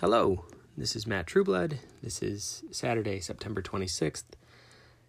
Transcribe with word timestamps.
Hello, 0.00 0.44
this 0.76 0.96
is 0.96 1.06
Matt 1.06 1.28
Trueblood. 1.28 1.78
This 2.02 2.20
is 2.20 2.64
Saturday, 2.72 3.20
September 3.20 3.62
26th. 3.62 4.24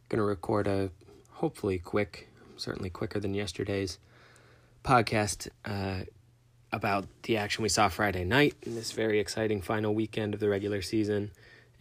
Going 0.09 0.19
to 0.19 0.23
record 0.23 0.67
a 0.67 0.91
hopefully 1.31 1.79
quick, 1.79 2.29
certainly 2.55 2.91
quicker 2.91 3.19
than 3.19 3.33
yesterday's 3.33 3.97
podcast 4.83 5.47
uh, 5.65 6.01
about 6.71 7.07
the 7.23 7.35
action 7.35 7.63
we 7.63 7.69
saw 7.69 7.89
Friday 7.89 8.23
night 8.23 8.53
in 8.61 8.75
this 8.75 8.91
very 8.91 9.19
exciting 9.19 9.59
final 9.59 9.95
weekend 9.95 10.35
of 10.35 10.39
the 10.39 10.49
regular 10.49 10.83
season 10.83 11.31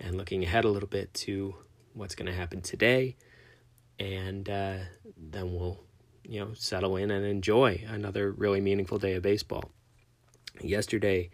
and 0.00 0.16
looking 0.16 0.42
ahead 0.42 0.64
a 0.64 0.70
little 0.70 0.88
bit 0.88 1.12
to 1.12 1.54
what's 1.92 2.14
going 2.14 2.26
to 2.26 2.32
happen 2.32 2.62
today. 2.62 3.16
And 4.00 4.48
uh, 4.48 4.78
then 5.18 5.52
we'll, 5.52 5.78
you 6.26 6.40
know, 6.40 6.54
settle 6.54 6.96
in 6.96 7.10
and 7.10 7.26
enjoy 7.26 7.84
another 7.86 8.32
really 8.32 8.62
meaningful 8.62 8.98
day 8.98 9.12
of 9.12 9.22
baseball. 9.22 9.70
Yesterday, 10.62 11.28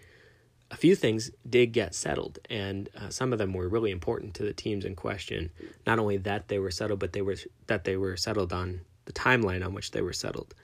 a 0.71 0.77
few 0.77 0.95
things 0.95 1.31
did 1.49 1.73
get 1.73 1.95
settled, 1.95 2.39
and 2.49 2.89
uh, 2.97 3.09
some 3.09 3.33
of 3.33 3.39
them 3.39 3.53
were 3.53 3.69
really 3.69 3.91
important 3.91 4.35
to 4.35 4.45
the 4.45 4.53
teams 4.53 4.85
in 4.85 4.95
question. 4.95 5.51
Not 5.87 5.99
only 5.99 6.17
that 6.19 6.49
they 6.49 6.59
were 6.59 6.71
settled, 6.71 7.01
but 7.01 7.13
they 7.13 7.23
were 7.23 7.37
that 7.67 7.85
they 7.85 7.97
were 7.97 8.17
settled 8.17 8.53
on 8.53 8.83
the 9.07 9.13
timeline 9.13 9.65
on 9.65 9.75
which 9.75 9.91
they 9.91 10.03
were 10.03 10.13
settled. 10.13 10.55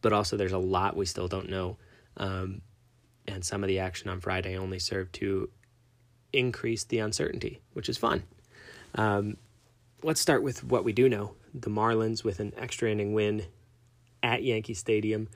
But 0.00 0.14
also, 0.14 0.36
there's 0.36 0.52
a 0.52 0.58
lot 0.58 0.96
we 0.96 1.04
still 1.04 1.28
don't 1.28 1.50
know, 1.50 1.76
um, 2.16 2.62
and 3.28 3.44
some 3.44 3.62
of 3.62 3.68
the 3.68 3.80
action 3.80 4.08
on 4.08 4.20
Friday 4.20 4.56
only 4.56 4.78
served 4.78 5.12
to 5.16 5.50
increase 6.32 6.84
the 6.84 7.00
uncertainty, 7.00 7.60
which 7.74 7.88
is 7.88 7.98
fun. 7.98 8.22
Um, 8.94 9.36
let's 10.02 10.20
start 10.20 10.42
with 10.42 10.64
what 10.64 10.84
we 10.84 10.92
do 10.92 11.08
know. 11.08 11.34
The 11.52 11.70
Marlins, 11.70 12.24
with 12.24 12.40
an 12.40 12.54
extra 12.56 12.90
inning 12.90 13.12
win 13.12 13.44
at 14.22 14.42
Yankee 14.42 14.74
Stadium, 14.74 15.28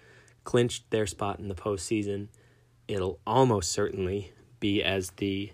clinched 0.44 0.90
their 0.90 1.06
spot 1.06 1.40
in 1.40 1.48
the 1.48 1.54
postseason 1.54 2.28
it'll 2.88 3.18
almost 3.26 3.72
certainly 3.72 4.32
be 4.60 4.82
as 4.82 5.10
the 5.12 5.52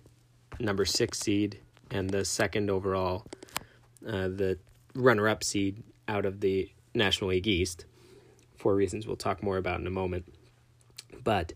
number 0.59 0.85
six 0.85 1.19
seed 1.19 1.59
and 1.91 2.11
the 2.11 2.25
second 2.25 2.71
overall, 2.71 3.25
uh, 4.07 4.29
the 4.29 4.59
runner 4.95 5.29
up 5.29 5.43
seed 5.43 5.83
out 6.09 6.25
of 6.25 6.41
the 6.41 6.71
National 6.95 7.31
League 7.31 7.47
East, 7.47 7.85
for 8.57 8.75
reasons 8.75 9.07
we'll 9.07 9.17
talk 9.17 9.43
more 9.43 9.57
about 9.57 9.81
in 9.81 9.87
a 9.87 9.91
moment. 9.91 10.33
But 11.23 11.53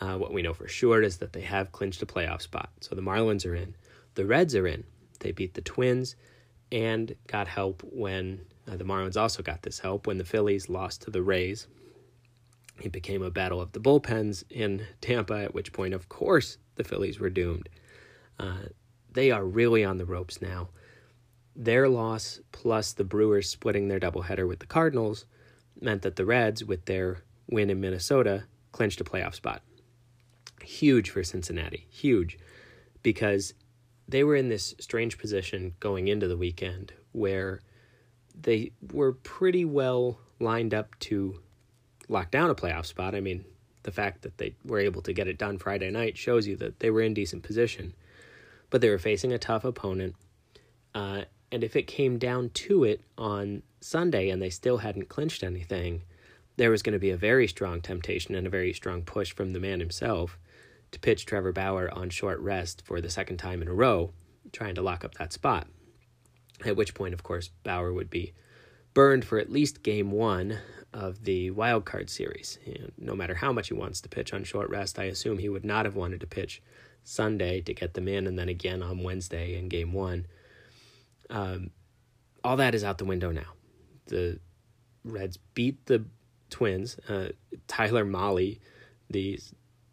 uh, 0.00 0.16
what 0.16 0.32
we 0.32 0.42
know 0.42 0.54
for 0.54 0.68
sure 0.68 1.02
is 1.02 1.18
that 1.18 1.32
they 1.32 1.42
have 1.42 1.72
clinched 1.72 2.02
a 2.02 2.06
playoff 2.06 2.42
spot. 2.42 2.70
So 2.80 2.94
the 2.94 3.02
Marlins 3.02 3.46
are 3.46 3.54
in. 3.54 3.74
The 4.14 4.26
Reds 4.26 4.54
are 4.54 4.66
in. 4.66 4.84
They 5.20 5.32
beat 5.32 5.54
the 5.54 5.60
Twins 5.60 6.16
and 6.70 7.14
got 7.26 7.46
help 7.48 7.82
when 7.84 8.40
uh, 8.70 8.76
the 8.76 8.84
Marlins 8.84 9.16
also 9.16 9.42
got 9.42 9.62
this 9.62 9.78
help 9.78 10.06
when 10.06 10.18
the 10.18 10.24
Phillies 10.24 10.68
lost 10.68 11.02
to 11.02 11.10
the 11.10 11.22
Rays 11.22 11.66
it 12.84 12.92
became 12.92 13.22
a 13.22 13.30
battle 13.30 13.60
of 13.60 13.72
the 13.72 13.80
bullpens 13.80 14.44
in 14.50 14.86
Tampa, 15.00 15.34
at 15.34 15.54
which 15.54 15.72
point, 15.72 15.94
of 15.94 16.08
course, 16.08 16.58
the 16.76 16.84
Phillies 16.84 17.20
were 17.20 17.30
doomed. 17.30 17.68
Uh, 18.38 18.66
they 19.12 19.30
are 19.30 19.44
really 19.44 19.84
on 19.84 19.98
the 19.98 20.06
ropes 20.06 20.40
now. 20.40 20.68
Their 21.54 21.88
loss, 21.88 22.40
plus 22.50 22.92
the 22.92 23.04
Brewers 23.04 23.48
splitting 23.48 23.88
their 23.88 24.00
doubleheader 24.00 24.48
with 24.48 24.60
the 24.60 24.66
Cardinals, 24.66 25.26
meant 25.80 26.02
that 26.02 26.16
the 26.16 26.24
Reds, 26.24 26.64
with 26.64 26.86
their 26.86 27.22
win 27.48 27.70
in 27.70 27.80
Minnesota, 27.80 28.44
clinched 28.72 29.00
a 29.00 29.04
playoff 29.04 29.34
spot. 29.34 29.62
Huge 30.62 31.10
for 31.10 31.22
Cincinnati. 31.22 31.86
Huge. 31.90 32.38
Because 33.02 33.54
they 34.08 34.24
were 34.24 34.36
in 34.36 34.48
this 34.48 34.74
strange 34.80 35.18
position 35.18 35.74
going 35.80 36.08
into 36.08 36.28
the 36.28 36.36
weekend 36.36 36.92
where 37.12 37.60
they 38.34 38.72
were 38.92 39.12
pretty 39.12 39.64
well 39.64 40.18
lined 40.40 40.72
up 40.72 40.98
to 41.00 41.40
lock 42.08 42.30
down 42.30 42.50
a 42.50 42.54
playoff 42.54 42.86
spot. 42.86 43.14
I 43.14 43.20
mean, 43.20 43.44
the 43.82 43.92
fact 43.92 44.22
that 44.22 44.38
they 44.38 44.54
were 44.64 44.78
able 44.78 45.02
to 45.02 45.12
get 45.12 45.28
it 45.28 45.38
done 45.38 45.58
Friday 45.58 45.90
night 45.90 46.16
shows 46.16 46.46
you 46.46 46.56
that 46.56 46.80
they 46.80 46.90
were 46.90 47.02
in 47.02 47.14
decent 47.14 47.42
position. 47.42 47.94
But 48.70 48.80
they 48.80 48.90
were 48.90 48.98
facing 48.98 49.32
a 49.32 49.38
tough 49.38 49.64
opponent. 49.64 50.14
Uh, 50.94 51.22
and 51.50 51.62
if 51.62 51.76
it 51.76 51.86
came 51.86 52.18
down 52.18 52.50
to 52.50 52.84
it 52.84 53.02
on 53.18 53.62
Sunday 53.80 54.30
and 54.30 54.40
they 54.40 54.50
still 54.50 54.78
hadn't 54.78 55.08
clinched 55.08 55.42
anything, 55.42 56.02
there 56.56 56.70
was 56.70 56.82
going 56.82 56.92
to 56.94 56.98
be 56.98 57.10
a 57.10 57.16
very 57.16 57.46
strong 57.46 57.80
temptation 57.80 58.34
and 58.34 58.46
a 58.46 58.50
very 58.50 58.72
strong 58.72 59.02
push 59.02 59.32
from 59.32 59.52
the 59.52 59.60
man 59.60 59.80
himself 59.80 60.38
to 60.92 61.00
pitch 61.00 61.26
Trevor 61.26 61.52
Bauer 61.52 61.90
on 61.92 62.10
short 62.10 62.38
rest 62.40 62.82
for 62.84 63.00
the 63.00 63.10
second 63.10 63.38
time 63.38 63.62
in 63.62 63.68
a 63.68 63.74
row, 63.74 64.12
trying 64.52 64.74
to 64.74 64.82
lock 64.82 65.04
up 65.04 65.14
that 65.14 65.32
spot. 65.32 65.66
At 66.64 66.76
which 66.76 66.94
point, 66.94 67.14
of 67.14 67.22
course, 67.22 67.50
Bauer 67.64 67.92
would 67.92 68.10
be 68.10 68.32
burned 68.94 69.24
for 69.24 69.38
at 69.38 69.50
least 69.50 69.82
game 69.82 70.10
one 70.10 70.58
of 70.92 71.24
the 71.24 71.50
wild 71.50 71.84
card 71.84 72.10
series. 72.10 72.58
You 72.66 72.78
know, 72.78 72.88
no 72.98 73.14
matter 73.14 73.34
how 73.34 73.52
much 73.52 73.68
he 73.68 73.74
wants 73.74 74.00
to 74.02 74.08
pitch 74.08 74.32
on 74.32 74.44
short 74.44 74.68
rest, 74.70 74.98
I 74.98 75.04
assume 75.04 75.38
he 75.38 75.48
would 75.48 75.64
not 75.64 75.84
have 75.84 75.96
wanted 75.96 76.20
to 76.20 76.26
pitch 76.26 76.62
Sunday 77.04 77.60
to 77.62 77.74
get 77.74 77.94
them 77.94 78.08
in, 78.08 78.26
and 78.26 78.38
then 78.38 78.48
again 78.48 78.82
on 78.82 79.02
Wednesday 79.02 79.56
in 79.56 79.68
Game 79.68 79.92
One. 79.92 80.26
Um, 81.30 81.70
all 82.44 82.56
that 82.56 82.74
is 82.74 82.84
out 82.84 82.98
the 82.98 83.04
window 83.04 83.30
now. 83.30 83.54
The 84.06 84.38
Reds 85.04 85.38
beat 85.54 85.86
the 85.86 86.04
Twins. 86.50 86.98
Uh, 87.08 87.28
Tyler 87.66 88.04
Mahle, 88.04 88.58
the 89.10 89.40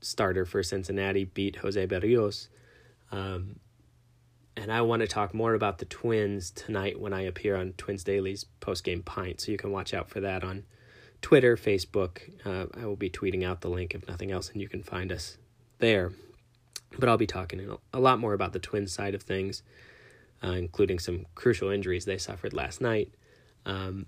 starter 0.02 0.46
for 0.46 0.62
Cincinnati, 0.62 1.26
beat 1.26 1.58
Jose 1.58 1.88
Berrios. 1.88 2.50
Um, 3.12 3.60
and 4.60 4.74
I 4.74 4.82
want 4.82 5.02
to 5.02 5.08
talk 5.08 5.34
more 5.34 5.54
about 5.54 5.78
the 5.78 5.86
Twins 5.86 6.52
tonight 6.52 7.00
when 7.00 7.14
I 7.14 7.22
appear 7.22 7.56
on 7.56 7.74
Twins 7.78 8.04
Daily's 8.04 8.44
post 8.60 8.84
game 8.84 9.02
pint. 9.02 9.40
So 9.40 9.54
you 9.54 9.58
can 9.58 9.72
watch 9.72 9.94
out 9.94 10.10
for 10.10 10.20
that 10.20 10.44
on 10.44 10.66
Twitter, 11.22 11.56
Facebook. 11.56 12.20
Uh, 12.46 12.66
I 12.78 12.86
will 12.86 12.98
be 12.98 13.10
tweeting 13.10 13.46
out 13.46 13.62
the 13.62 13.70
link 13.70 13.96
if 13.96 14.06
nothing 14.08 14.32
else, 14.32 14.50
and 14.50 14.62
you 14.62 14.68
can 14.68 14.84
find 14.84 15.14
us 15.14 15.38
there. 15.78 16.12
But 16.98 17.08
I'll 17.08 17.18
be 17.18 17.26
talking 17.28 17.78
a 17.94 18.00
lot 18.00 18.20
more 18.20 18.34
about 18.34 18.52
the 18.52 18.60
Twins 18.60 18.92
side 18.92 19.16
of 19.16 19.24
things, 19.24 19.64
uh, 20.44 20.52
including 20.52 21.00
some 21.00 21.26
crucial 21.36 21.70
injuries 21.70 22.04
they 22.04 22.18
suffered 22.18 22.54
last 22.54 22.82
night 22.82 23.14
um, 23.66 24.08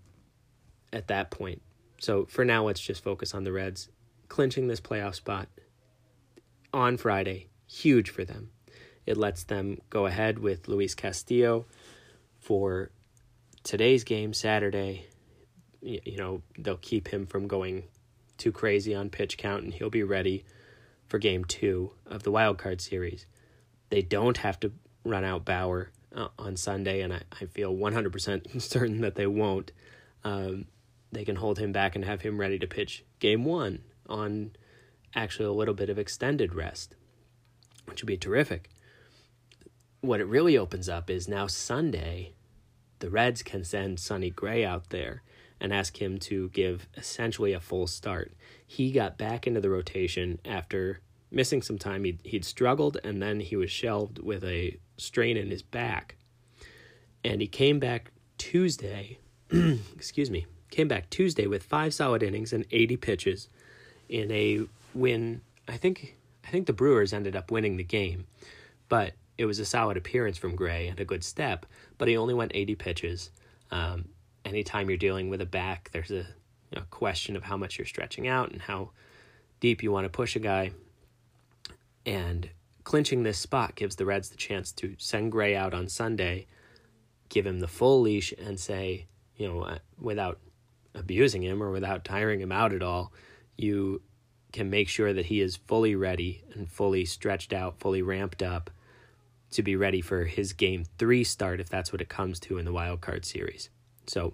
at 0.92 1.08
that 1.08 1.32
point. 1.32 1.62
So 2.00 2.26
for 2.26 2.44
now, 2.44 2.66
let's 2.66 2.82
just 2.82 3.04
focus 3.04 3.34
on 3.34 3.46
the 3.46 3.54
Reds 3.54 3.88
clinching 4.28 4.68
this 4.68 4.82
playoff 4.82 5.16
spot 5.16 5.48
on 6.74 6.98
Friday. 6.98 7.48
Huge 7.68 8.10
for 8.10 8.26
them. 8.26 8.50
It 9.06 9.18
lets 9.18 9.44
them 9.44 9.80
go 9.90 10.06
ahead 10.06 10.40
with 10.40 10.68
Luis 10.68 10.96
Castillo 10.96 11.66
for 12.40 12.92
today's 13.64 14.04
game, 14.04 14.34
Saturday, 14.34 15.08
you 15.82 16.18
know 16.18 16.42
they'll 16.58 16.78
keep 16.78 17.08
him 17.08 17.26
from 17.26 17.48
going 17.48 17.84
too 18.38 18.52
crazy 18.52 18.96
on 18.96 19.10
pitch 19.10 19.38
count 19.38 19.64
and 19.64 19.74
he'll 19.74 19.90
be 19.90 20.04
ready 20.04 20.46
for 21.08 21.20
game 21.20 21.44
two 21.44 21.92
of 22.06 22.24
the 22.24 22.32
wild 22.32 22.58
card 22.58 22.82
series. 22.82 23.26
They 23.90 24.02
don't 24.02 24.38
have 24.38 24.60
to 24.62 24.72
run 25.04 25.24
out 25.24 25.46
bauer 25.46 25.92
uh, 26.16 26.28
on 26.38 26.56
sunday 26.56 27.02
and 27.02 27.14
I, 27.14 27.22
I 27.42 27.46
feel 27.46 27.74
100% 27.74 28.62
certain 28.62 29.02
that 29.02 29.16
they 29.16 29.28
won't. 29.28 29.72
Um, 30.24 30.66
they 31.12 31.26
can 31.26 31.36
hold 31.36 31.60
him 31.60 31.72
back 31.72 31.96
and 31.96 32.06
have 32.06 32.22
him 32.22 32.40
ready 32.40 32.60
to 32.60 32.68
pitch 32.68 33.04
game 33.20 33.44
one 33.44 33.80
on 34.08 34.52
actually 35.16 35.46
a 35.46 35.52
little 35.52 35.74
bit 35.74 35.90
of 35.90 36.00
extended 36.00 36.54
rest 36.54 36.96
which 37.86 38.02
would 38.02 38.08
be 38.08 38.18
terrific 38.18 38.70
what 40.02 40.20
it 40.20 40.26
really 40.26 40.58
opens 40.58 40.90
up 40.90 41.10
is 41.10 41.28
now 41.28 41.48
sunday 41.48 42.34
the 43.00 43.10
reds 43.10 43.42
can 43.44 43.64
send 43.64 44.00
sonny 44.00 44.30
gray 44.30 44.64
out 44.64 44.90
there 44.90 45.24
and 45.62 45.72
ask 45.72 46.02
him 46.02 46.18
to 46.18 46.50
give 46.50 46.88
essentially 46.98 47.54
a 47.54 47.60
full 47.60 47.86
start. 47.86 48.34
He 48.66 48.92
got 48.92 49.18
back 49.18 49.46
into 49.46 49.62
the 49.62 49.70
rotation 49.70 50.40
after 50.44 51.02
missing 51.30 51.62
some 51.62 51.78
time. 51.78 52.04
He'd, 52.04 52.20
he'd 52.24 52.46
struggled 52.46 52.98
and 53.04 53.22
then 53.22 53.40
he 53.40 53.56
was 53.56 53.70
shelved 53.70 54.20
with 54.20 54.44
a 54.44 54.78
strain 54.98 55.38
in 55.38 55.52
his 55.52 55.62
back. 55.62 56.16
And 57.24 57.42
he 57.42 57.48
came 57.48 57.80
back 57.80 58.12
Tuesday, 58.40 59.20
excuse 59.52 60.32
me, 60.32 60.48
came 60.72 60.88
back 60.88 61.12
Tuesday 61.12 61.46
with 61.46 61.64
five 61.64 61.94
solid 61.94 62.24
innings 62.24 62.54
and 62.54 62.66
80 62.72 62.98
pitches 62.98 63.48
in 64.10 64.32
a 64.32 64.62
win. 64.96 65.42
I 65.68 65.78
think 65.78 66.18
I 66.44 66.50
think 66.50 66.66
the 66.66 66.74
Brewers 66.74 67.14
ended 67.14 67.36
up 67.36 67.52
winning 67.52 67.78
the 67.78 67.84
game, 67.84 68.26
but 68.90 69.14
it 69.42 69.46
was 69.46 69.58
a 69.58 69.66
solid 69.66 69.98
appearance 69.98 70.38
from 70.38 70.56
Gray 70.56 70.88
and 70.88 71.00
a 71.00 71.06
good 71.06 71.24
step. 71.24 71.66
But 71.98 72.08
he 72.08 72.16
only 72.16 72.36
went 72.36 72.52
80 72.54 72.76
pitches. 72.76 73.32
Um, 73.72 74.10
anytime 74.46 74.88
you're 74.88 75.00
dealing 75.00 75.32
with 75.32 75.42
a 75.42 75.48
back, 75.48 75.90
there's 75.92 76.12
a 76.12 76.28
you 76.70 76.76
know, 76.76 76.84
question 76.92 77.36
of 77.36 77.42
how 77.42 77.58
much 77.58 77.80
you're 77.80 77.88
stretching 77.88 78.28
out 78.28 78.52
and 78.52 78.62
how 78.62 78.92
deep 79.60 79.82
you 79.82 79.92
want 79.92 80.06
to 80.06 80.10
push 80.10 80.36
a 80.36 80.40
guy. 80.40 80.74
And 82.06 82.52
clinching 82.84 83.24
this 83.24 83.40
spot 83.40 83.74
gives 83.74 83.96
the 83.96 84.06
Reds 84.06 84.30
the 84.30 84.38
chance 84.38 84.72
to 84.74 84.94
send 85.00 85.32
Gray 85.32 85.56
out 85.56 85.74
on 85.74 85.90
Sunday, 85.90 86.46
give 87.30 87.48
him 87.48 87.62
the 87.62 87.68
full 87.68 88.00
leash, 88.02 88.32
and 88.34 88.60
say, 88.60 89.08
you 89.38 89.48
know, 89.48 89.62
uh, 89.62 89.80
without 90.00 90.38
abusing 90.94 91.42
him 91.42 91.64
or 91.64 91.72
without 91.72 92.06
tiring 92.06 92.42
him 92.42 92.52
out 92.52 92.74
at 92.74 92.84
all, 92.84 93.12
you 93.58 94.04
can 94.54 94.70
make 94.70 94.88
sure 94.88 95.14
that 95.14 95.26
he 95.26 95.42
is 95.42 95.56
fully 95.56 95.96
ready 95.96 96.44
and 96.54 96.70
fully 96.70 97.06
stretched 97.06 97.54
out, 97.54 97.80
fully 97.80 98.04
ramped 98.04 98.44
up 98.44 98.70
to 99.52 99.64
be 99.64 99.76
ready 99.76 100.02
for 100.02 100.26
his 100.26 100.54
game 100.54 100.86
three 100.98 101.24
start 101.24 101.60
if 101.60 101.70
that's 101.70 101.92
what 101.92 102.02
it 102.02 102.10
comes 102.10 102.40
to 102.40 102.58
in 102.58 102.66
the 102.66 102.74
wild 102.74 103.02
card 103.02 103.26
series. 103.26 103.70
So, 104.08 104.34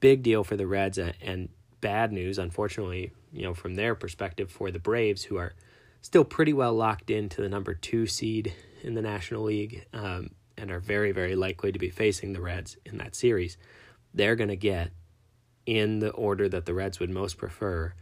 big 0.00 0.22
deal 0.22 0.44
for 0.44 0.56
the 0.56 0.66
Reds 0.66 0.98
and 0.98 1.48
bad 1.80 2.12
news, 2.12 2.38
unfortunately, 2.38 3.12
you 3.32 3.42
know, 3.42 3.54
from 3.54 3.74
their 3.74 3.94
perspective 3.94 4.50
for 4.50 4.70
the 4.70 4.78
Braves, 4.78 5.24
who 5.24 5.36
are 5.36 5.54
still 6.02 6.24
pretty 6.24 6.52
well 6.52 6.74
locked 6.74 7.10
into 7.10 7.40
the 7.40 7.48
number 7.48 7.74
two 7.74 8.06
seed 8.06 8.54
in 8.82 8.94
the 8.94 9.02
National 9.02 9.44
League 9.44 9.86
um, 9.92 10.30
and 10.56 10.70
are 10.70 10.80
very, 10.80 11.12
very 11.12 11.36
likely 11.36 11.72
to 11.72 11.78
be 11.78 11.90
facing 11.90 12.32
the 12.32 12.40
Reds 12.40 12.76
in 12.84 12.98
that 12.98 13.14
series. 13.14 13.56
They're 14.12 14.36
going 14.36 14.48
to 14.48 14.56
get, 14.56 14.90
in 15.66 16.00
the 16.00 16.10
order 16.10 16.48
that 16.48 16.66
the 16.66 16.74
Reds 16.74 16.98
would 16.98 17.10
most 17.10 17.38
prefer, 17.38 17.94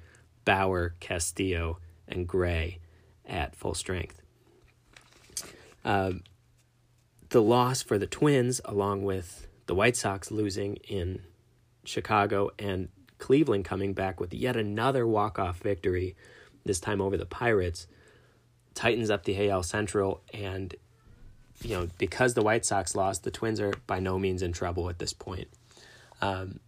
Bauer, 0.44 0.94
Castillo, 1.00 1.78
and 2.06 2.26
Gray 2.26 2.78
at 3.26 3.54
full 3.54 3.74
strength. 3.74 4.22
Um, 5.84 6.22
the 7.30 7.42
loss 7.42 7.82
for 7.82 7.98
the 7.98 8.06
Twins, 8.06 8.60
along 8.64 9.02
with 9.02 9.48
the 9.66 9.74
White 9.74 9.96
Sox 9.96 10.30
losing 10.30 10.76
in 10.76 11.22
Chicago 11.84 12.50
and 12.58 12.88
Cleveland 13.18 13.64
coming 13.64 13.92
back 13.92 14.20
with 14.20 14.32
yet 14.32 14.56
another 14.56 15.06
walk-off 15.06 15.58
victory, 15.58 16.16
this 16.64 16.80
time 16.80 17.00
over 17.00 17.16
the 17.16 17.26
Pirates, 17.26 17.86
tightens 18.74 19.10
up 19.10 19.24
the 19.24 19.50
AL 19.50 19.62
Central. 19.62 20.22
And, 20.32 20.74
you 21.62 21.76
know, 21.76 21.88
because 21.98 22.34
the 22.34 22.42
White 22.42 22.64
Sox 22.64 22.94
lost, 22.94 23.24
the 23.24 23.30
Twins 23.30 23.60
are 23.60 23.74
by 23.86 24.00
no 24.00 24.18
means 24.18 24.42
in 24.42 24.52
trouble 24.52 24.88
at 24.88 24.98
this 24.98 25.12
point. 25.12 25.48
Um, 26.22 26.60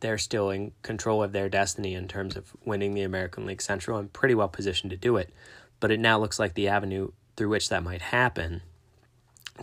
they're 0.00 0.18
still 0.18 0.50
in 0.50 0.72
control 0.82 1.22
of 1.22 1.32
their 1.32 1.48
destiny 1.48 1.94
in 1.94 2.06
terms 2.06 2.36
of 2.36 2.54
winning 2.64 2.92
the 2.92 3.02
American 3.02 3.46
League 3.46 3.62
Central 3.62 3.98
and 3.98 4.12
pretty 4.12 4.34
well 4.34 4.48
positioned 4.48 4.90
to 4.90 4.96
do 4.96 5.16
it. 5.16 5.32
But 5.80 5.90
it 5.90 6.00
now 6.00 6.18
looks 6.18 6.38
like 6.38 6.54
the 6.54 6.68
avenue 6.68 7.12
through 7.36 7.48
which 7.48 7.70
that 7.70 7.82
might 7.82 8.02
happen 8.02 8.62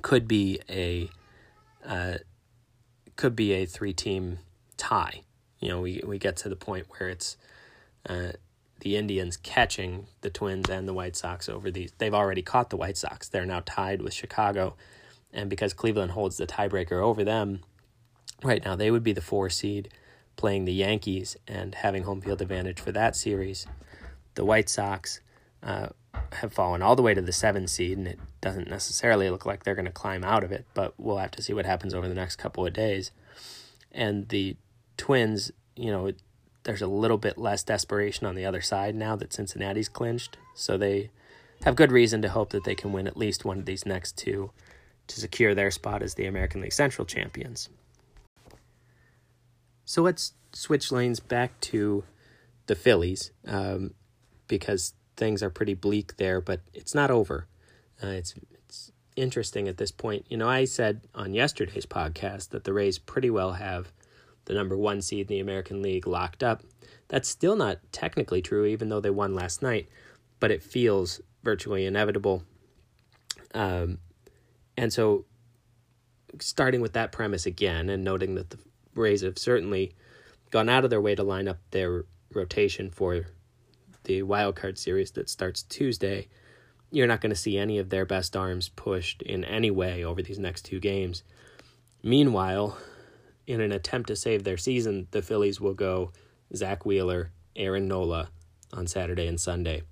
could 0.01 0.27
be 0.27 0.59
a 0.69 1.09
uh, 1.85 2.17
could 3.15 3.35
be 3.35 3.53
a 3.53 3.65
three 3.65 3.93
team 3.93 4.39
tie. 4.77 5.21
You 5.59 5.69
know, 5.69 5.81
we 5.81 6.01
we 6.05 6.17
get 6.17 6.37
to 6.37 6.49
the 6.49 6.55
point 6.55 6.87
where 6.89 7.09
it's 7.09 7.37
uh, 8.07 8.33
the 8.79 8.95
Indians 8.95 9.37
catching 9.37 10.07
the 10.21 10.29
Twins 10.29 10.69
and 10.69 10.87
the 10.87 10.93
White 10.93 11.15
Sox 11.15 11.47
over 11.47 11.71
these. 11.71 11.93
They've 11.97 12.13
already 12.13 12.41
caught 12.41 12.69
the 12.69 12.77
White 12.77 12.97
Sox. 12.97 13.29
They're 13.29 13.45
now 13.45 13.61
tied 13.65 14.01
with 14.01 14.13
Chicago, 14.13 14.75
and 15.31 15.49
because 15.49 15.73
Cleveland 15.73 16.11
holds 16.11 16.37
the 16.37 16.47
tiebreaker 16.47 17.01
over 17.01 17.23
them, 17.23 17.61
right 18.43 18.63
now 18.63 18.75
they 18.75 18.91
would 18.91 19.03
be 19.03 19.13
the 19.13 19.21
four 19.21 19.49
seed 19.49 19.89
playing 20.35 20.65
the 20.65 20.73
Yankees 20.73 21.37
and 21.47 21.75
having 21.75 22.03
home 22.03 22.19
field 22.19 22.41
advantage 22.41 22.79
for 22.79 22.91
that 22.91 23.15
series. 23.15 23.67
The 24.35 24.43
White 24.43 24.67
Sox 24.67 25.21
uh, 25.61 25.89
have 26.33 26.53
fallen 26.53 26.81
all 26.81 26.95
the 26.95 27.01
way 27.01 27.13
to 27.13 27.21
the 27.21 27.31
seven 27.31 27.67
seed, 27.67 27.97
and 27.97 28.07
it 28.07 28.19
doesn't 28.41 28.69
necessarily 28.69 29.29
look 29.29 29.45
like 29.45 29.63
they're 29.63 29.75
going 29.75 29.85
to 29.85 29.91
climb 29.91 30.23
out 30.23 30.43
of 30.43 30.51
it, 30.51 30.65
but 30.73 30.93
we'll 30.97 31.17
have 31.17 31.31
to 31.31 31.41
see 31.41 31.53
what 31.53 31.65
happens 31.65 31.93
over 31.93 32.07
the 32.07 32.15
next 32.15 32.37
couple 32.37 32.65
of 32.65 32.73
days. 32.73 33.11
And 33.91 34.29
the 34.29 34.55
Twins, 34.97 35.51
you 35.75 35.91
know, 35.91 36.11
there's 36.63 36.81
a 36.81 36.87
little 36.87 37.17
bit 37.17 37.37
less 37.37 37.63
desperation 37.63 38.25
on 38.25 38.35
the 38.35 38.45
other 38.45 38.61
side 38.61 38.95
now 38.95 39.15
that 39.15 39.33
Cincinnati's 39.33 39.89
clinched, 39.89 40.37
so 40.55 40.77
they 40.77 41.11
have 41.63 41.75
good 41.75 41.91
reason 41.91 42.21
to 42.21 42.29
hope 42.29 42.49
that 42.51 42.63
they 42.63 42.75
can 42.75 42.91
win 42.91 43.07
at 43.07 43.17
least 43.17 43.45
one 43.45 43.59
of 43.59 43.65
these 43.65 43.85
next 43.85 44.17
two 44.17 44.51
to 45.07 45.19
secure 45.19 45.53
their 45.53 45.71
spot 45.71 46.01
as 46.01 46.15
the 46.15 46.25
American 46.25 46.61
League 46.61 46.73
Central 46.73 47.05
champions. 47.05 47.69
So 49.85 50.01
let's 50.01 50.33
switch 50.53 50.91
lanes 50.91 51.19
back 51.19 51.59
to 51.61 52.03
the 52.67 52.75
Phillies 52.75 53.31
um, 53.45 53.93
because 54.47 54.93
things 55.15 55.43
are 55.43 55.49
pretty 55.49 55.73
bleak 55.73 56.17
there, 56.17 56.41
but 56.41 56.61
it's 56.73 56.95
not 56.95 57.11
over. 57.11 57.47
Uh, 58.01 58.07
it's 58.07 58.35
it's 58.67 58.91
interesting 59.15 59.67
at 59.67 59.77
this 59.77 59.91
point. 59.91 60.25
You 60.29 60.37
know, 60.37 60.49
I 60.49 60.65
said 60.65 61.01
on 61.13 61.33
yesterday's 61.33 61.85
podcast 61.85 62.49
that 62.49 62.63
the 62.63 62.73
Rays 62.73 62.99
pretty 62.99 63.29
well 63.29 63.53
have 63.53 63.91
the 64.45 64.53
number 64.53 64.77
one 64.77 65.01
seed 65.01 65.29
in 65.29 65.35
the 65.35 65.39
American 65.39 65.81
League 65.81 66.07
locked 66.07 66.43
up. 66.43 66.63
That's 67.07 67.29
still 67.29 67.55
not 67.55 67.79
technically 67.91 68.41
true, 68.41 68.65
even 68.65 68.89
though 68.89 68.99
they 68.99 69.09
won 69.09 69.35
last 69.35 69.61
night, 69.61 69.87
but 70.39 70.51
it 70.51 70.63
feels 70.63 71.21
virtually 71.43 71.85
inevitable. 71.85 72.43
Um, 73.53 73.99
and 74.75 74.91
so, 74.91 75.25
starting 76.39 76.81
with 76.81 76.93
that 76.93 77.11
premise 77.11 77.45
again, 77.45 77.89
and 77.89 78.03
noting 78.03 78.35
that 78.35 78.49
the 78.49 78.57
Rays 78.95 79.21
have 79.21 79.37
certainly 79.37 79.93
gone 80.49 80.69
out 80.69 80.83
of 80.83 80.89
their 80.89 81.01
way 81.01 81.15
to 81.15 81.23
line 81.23 81.47
up 81.47 81.59
their 81.71 82.05
rotation 82.33 82.89
for 82.89 83.27
the 84.03 84.23
wild 84.23 84.55
card 84.55 84.77
series 84.77 85.11
that 85.11 85.29
starts 85.29 85.63
Tuesday, 85.63 86.27
you're 86.91 87.07
not 87.07 87.21
going 87.21 87.31
to 87.31 87.35
see 87.35 87.57
any 87.57 87.79
of 87.79 87.89
their 87.89 88.05
best 88.05 88.35
arms 88.35 88.69
pushed 88.69 89.21
in 89.21 89.43
any 89.43 89.71
way 89.71 90.03
over 90.03 90.21
these 90.21 90.39
next 90.39 90.63
two 90.65 90.79
games. 90.79 91.23
Meanwhile, 92.03 92.77
in 93.47 93.61
an 93.61 93.71
attempt 93.71 94.07
to 94.07 94.15
save 94.15 94.43
their 94.43 94.57
season, 94.57 95.07
the 95.11 95.21
Phillies 95.21 95.59
will 95.59 95.73
go 95.73 96.11
Zack 96.55 96.85
Wheeler, 96.85 97.31
Aaron 97.55 97.87
Nola 97.87 98.29
on 98.71 98.87
Saturday 98.87 99.27
and 99.27 99.39
Sunday. 99.39 99.83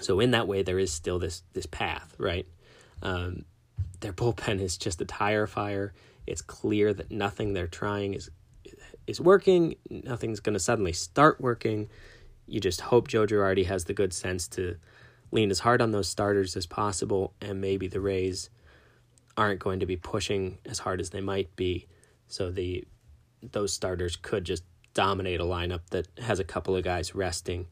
So 0.00 0.20
in 0.20 0.32
that 0.32 0.48
way, 0.48 0.62
there 0.62 0.78
is 0.78 0.92
still 0.92 1.18
this 1.18 1.42
this 1.52 1.66
path, 1.66 2.14
right? 2.18 2.46
Um, 3.02 3.44
their 4.00 4.12
bullpen 4.12 4.60
is 4.60 4.76
just 4.76 5.00
a 5.00 5.04
tire 5.04 5.46
fire. 5.46 5.92
It's 6.26 6.42
clear 6.42 6.92
that 6.94 7.10
nothing 7.10 7.52
they're 7.52 7.66
trying 7.66 8.14
is 8.14 8.30
is 9.06 9.20
working. 9.20 9.76
Nothing's 9.90 10.40
going 10.40 10.54
to 10.54 10.60
suddenly 10.60 10.92
start 10.92 11.40
working 11.40 11.88
you 12.46 12.60
just 12.60 12.82
hope 12.82 13.08
Joe 13.08 13.26
Girardi 13.26 13.66
has 13.66 13.84
the 13.84 13.94
good 13.94 14.12
sense 14.12 14.48
to 14.48 14.76
lean 15.30 15.50
as 15.50 15.60
hard 15.60 15.82
on 15.82 15.90
those 15.90 16.08
starters 16.08 16.56
as 16.56 16.66
possible, 16.66 17.34
and 17.40 17.60
maybe 17.60 17.88
the 17.88 18.00
Rays 18.00 18.50
aren't 19.36 19.60
going 19.60 19.80
to 19.80 19.86
be 19.86 19.96
pushing 19.96 20.58
as 20.64 20.80
hard 20.80 21.00
as 21.00 21.10
they 21.10 21.20
might 21.20 21.54
be. 21.56 21.86
So 22.28 22.50
the 22.50 22.86
those 23.42 23.72
starters 23.72 24.16
could 24.16 24.44
just 24.44 24.64
dominate 24.94 25.40
a 25.40 25.44
lineup 25.44 25.80
that 25.90 26.08
has 26.18 26.38
a 26.38 26.44
couple 26.44 26.76
of 26.76 26.84
guys 26.84 27.14
resting. 27.14 27.66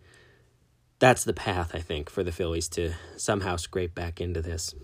That's 0.99 1.25
the 1.25 1.33
path, 1.33 1.75
I 1.75 1.79
think, 1.79 2.11
for 2.11 2.23
the 2.23 2.33
Phillies 2.33 2.69
to 2.71 2.93
somehow 3.17 3.57
scrape 3.57 3.95
back 3.95 4.21
into 4.21 4.43
this. 4.43 4.75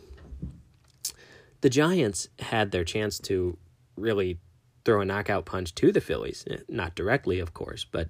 The 1.60 1.68
Giants 1.68 2.28
had 2.38 2.70
their 2.70 2.84
chance 2.84 3.18
to 3.20 3.58
really 3.96 4.38
throw 4.84 5.00
a 5.00 5.04
knockout 5.04 5.44
punch 5.44 5.74
to 5.74 5.92
the 5.92 6.00
Phillies, 6.00 6.44
not 6.68 6.94
directly, 6.94 7.40
of 7.40 7.52
course, 7.52 7.84
but 7.84 8.08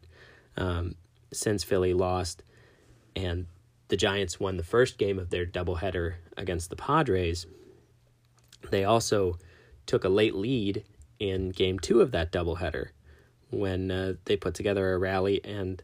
um, 0.56 0.94
since 1.32 1.64
Philly 1.64 1.92
lost 1.92 2.42
and 3.14 3.46
the 3.88 3.96
Giants 3.96 4.38
won 4.38 4.56
the 4.56 4.62
first 4.62 4.98
game 4.98 5.18
of 5.18 5.30
their 5.30 5.46
doubleheader 5.46 6.14
against 6.36 6.70
the 6.70 6.76
Padres, 6.76 7.46
they 8.70 8.84
also 8.84 9.38
took 9.86 10.04
a 10.04 10.08
late 10.08 10.34
lead 10.34 10.84
in 11.18 11.50
game 11.50 11.78
two 11.78 12.00
of 12.00 12.12
that 12.12 12.30
doubleheader 12.30 12.88
when 13.50 13.90
uh, 13.90 14.12
they 14.26 14.36
put 14.36 14.54
together 14.54 14.92
a 14.92 14.98
rally 14.98 15.42
and 15.42 15.82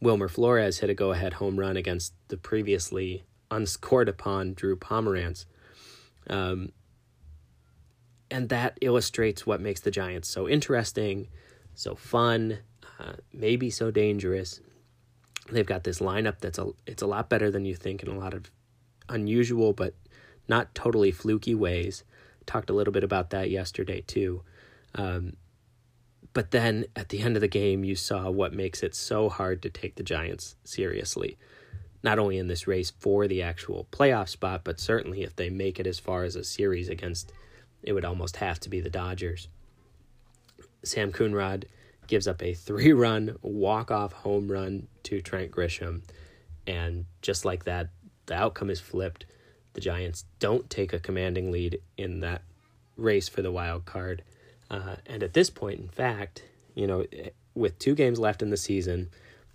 Wilmer 0.00 0.28
Flores 0.28 0.78
hit 0.78 0.90
a 0.90 0.94
go 0.94 1.12
ahead 1.12 1.34
home 1.34 1.58
run 1.58 1.76
against 1.76 2.14
the 2.28 2.36
previously 2.36 3.24
unscored 3.50 4.08
upon 4.08 4.54
Drew 4.54 4.76
Pomeranz. 4.76 5.44
Um, 6.28 6.72
and 8.30 8.48
that 8.48 8.78
illustrates 8.80 9.46
what 9.46 9.60
makes 9.60 9.80
the 9.80 9.90
Giants 9.90 10.28
so 10.28 10.48
interesting, 10.48 11.28
so 11.74 11.94
fun, 11.94 12.58
uh, 12.98 13.12
maybe 13.32 13.68
so 13.70 13.90
dangerous, 13.90 14.60
they've 15.50 15.66
got 15.66 15.84
this 15.84 15.98
lineup 15.98 16.38
that's 16.40 16.58
a 16.58 16.70
it's 16.86 17.02
a 17.02 17.06
lot 17.06 17.28
better 17.28 17.50
than 17.50 17.64
you 17.64 17.74
think 17.74 18.02
in 18.02 18.08
a 18.08 18.18
lot 18.18 18.34
of 18.34 18.50
unusual 19.08 19.72
but 19.72 19.94
not 20.48 20.74
totally 20.74 21.10
fluky 21.10 21.54
ways. 21.54 22.04
Talked 22.46 22.70
a 22.70 22.72
little 22.72 22.92
bit 22.92 23.04
about 23.04 23.30
that 23.30 23.50
yesterday 23.50 24.02
too. 24.02 24.42
Um, 24.94 25.34
but 26.32 26.50
then 26.50 26.86
at 26.96 27.10
the 27.10 27.20
end 27.20 27.36
of 27.36 27.40
the 27.40 27.48
game, 27.48 27.84
you 27.84 27.94
saw 27.94 28.30
what 28.30 28.52
makes 28.52 28.82
it 28.82 28.94
so 28.94 29.28
hard 29.28 29.62
to 29.62 29.70
take 29.70 29.96
the 29.96 30.02
Giants 30.02 30.56
seriously. 30.64 31.36
Not 32.02 32.18
only 32.18 32.38
in 32.38 32.48
this 32.48 32.66
race 32.66 32.90
for 32.90 33.28
the 33.28 33.42
actual 33.42 33.86
playoff 33.92 34.28
spot, 34.28 34.62
but 34.64 34.80
certainly 34.80 35.22
if 35.22 35.36
they 35.36 35.50
make 35.50 35.78
it 35.78 35.86
as 35.86 35.98
far 35.98 36.24
as 36.24 36.34
a 36.34 36.42
series 36.42 36.88
against, 36.88 37.32
it 37.82 37.92
would 37.92 38.04
almost 38.04 38.36
have 38.36 38.58
to 38.60 38.68
be 38.68 38.80
the 38.80 38.90
Dodgers. 38.90 39.48
Sam 40.82 41.12
Coonrod 41.12 41.64
gives 42.12 42.28
up 42.28 42.42
a 42.42 42.52
three 42.52 42.92
run 42.92 43.38
walk 43.40 43.90
off 43.90 44.12
home 44.12 44.52
run 44.52 44.86
to 45.02 45.22
Trent 45.22 45.50
Grisham. 45.50 46.02
And 46.66 47.06
just 47.22 47.46
like 47.46 47.64
that, 47.64 47.88
the 48.26 48.34
outcome 48.34 48.68
is 48.68 48.80
flipped. 48.80 49.24
The 49.72 49.80
Giants 49.80 50.26
don't 50.38 50.68
take 50.68 50.92
a 50.92 50.98
commanding 50.98 51.50
lead 51.50 51.80
in 51.96 52.20
that 52.20 52.42
race 52.98 53.30
for 53.30 53.40
the 53.40 53.50
wild 53.50 53.86
card. 53.86 54.22
Uh, 54.70 54.96
and 55.06 55.22
at 55.22 55.32
this 55.32 55.48
point, 55.48 55.80
in 55.80 55.88
fact, 55.88 56.42
you 56.74 56.86
know, 56.86 57.06
with 57.54 57.78
two 57.78 57.94
games 57.94 58.18
left 58.18 58.42
in 58.42 58.50
the 58.50 58.58
season, 58.58 59.08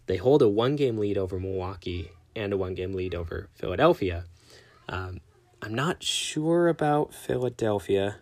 they 0.07 0.17
hold 0.17 0.41
a 0.41 0.49
one 0.49 0.75
game 0.75 0.97
lead 0.97 1.19
over 1.19 1.39
Milwaukee 1.39 2.09
and 2.35 2.51
a 2.53 2.57
one 2.57 2.73
game 2.73 2.95
lead 2.95 3.13
over 3.13 3.49
Philadelphia. 3.53 4.23
Um, 4.89 5.19
I'm 5.61 5.75
not 5.75 6.01
sure 6.01 6.69
about 6.69 7.13
Philadelphia 7.13 8.15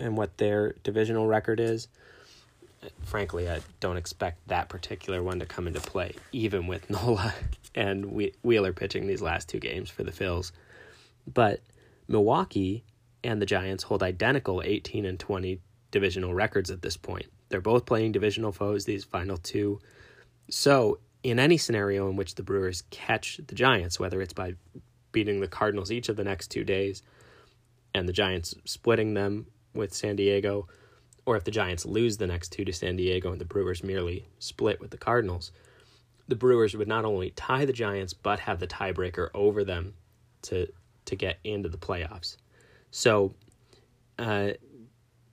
and 0.00 0.16
what 0.16 0.38
their 0.38 0.74
divisional 0.82 1.28
record 1.28 1.60
is 1.60 1.86
frankly, 3.04 3.48
I 3.48 3.60
don't 3.80 3.96
expect 3.96 4.46
that 4.48 4.68
particular 4.68 5.22
one 5.22 5.40
to 5.40 5.46
come 5.46 5.66
into 5.66 5.80
play, 5.80 6.14
even 6.32 6.66
with 6.66 6.88
Nola 6.90 7.34
and 7.74 8.12
Wheeler 8.42 8.72
pitching 8.72 9.06
these 9.06 9.22
last 9.22 9.48
two 9.48 9.58
games 9.58 9.90
for 9.90 10.04
the 10.04 10.12
Phils. 10.12 10.52
But 11.32 11.60
Milwaukee 12.08 12.84
and 13.22 13.40
the 13.40 13.46
Giants 13.46 13.84
hold 13.84 14.02
identical 14.02 14.62
18 14.64 15.04
and 15.06 15.18
20 15.18 15.60
divisional 15.90 16.34
records 16.34 16.70
at 16.70 16.82
this 16.82 16.96
point. 16.96 17.26
They're 17.48 17.60
both 17.60 17.86
playing 17.86 18.12
divisional 18.12 18.52
foes 18.52 18.84
these 18.84 19.04
final 19.04 19.36
two. 19.36 19.80
So 20.50 20.98
in 21.22 21.38
any 21.38 21.56
scenario 21.56 22.08
in 22.08 22.16
which 22.16 22.34
the 22.34 22.42
Brewers 22.42 22.82
catch 22.90 23.40
the 23.46 23.54
Giants, 23.54 23.98
whether 23.98 24.20
it's 24.20 24.32
by 24.32 24.54
beating 25.12 25.40
the 25.40 25.48
Cardinals 25.48 25.90
each 25.90 26.08
of 26.08 26.16
the 26.16 26.24
next 26.24 26.48
two 26.48 26.64
days 26.64 27.02
and 27.94 28.08
the 28.08 28.12
Giants 28.12 28.54
splitting 28.64 29.14
them 29.14 29.46
with 29.72 29.94
San 29.94 30.16
Diego, 30.16 30.66
or 31.26 31.36
if 31.36 31.44
the 31.44 31.50
Giants 31.50 31.86
lose 31.86 32.16
the 32.16 32.26
next 32.26 32.50
two 32.50 32.64
to 32.64 32.72
San 32.72 32.96
Diego 32.96 33.32
and 33.32 33.40
the 33.40 33.46
Brewers 33.46 33.82
merely 33.82 34.26
split 34.38 34.80
with 34.80 34.90
the 34.90 34.98
Cardinals, 34.98 35.52
the 36.28 36.36
Brewers 36.36 36.76
would 36.76 36.88
not 36.88 37.04
only 37.04 37.30
tie 37.30 37.64
the 37.64 37.72
Giants 37.72 38.12
but 38.12 38.40
have 38.40 38.60
the 38.60 38.66
tiebreaker 38.66 39.28
over 39.34 39.64
them 39.64 39.94
to 40.42 40.66
to 41.06 41.16
get 41.16 41.38
into 41.44 41.68
the 41.68 41.76
playoffs. 41.78 42.36
So 42.90 43.34
uh, 44.18 44.50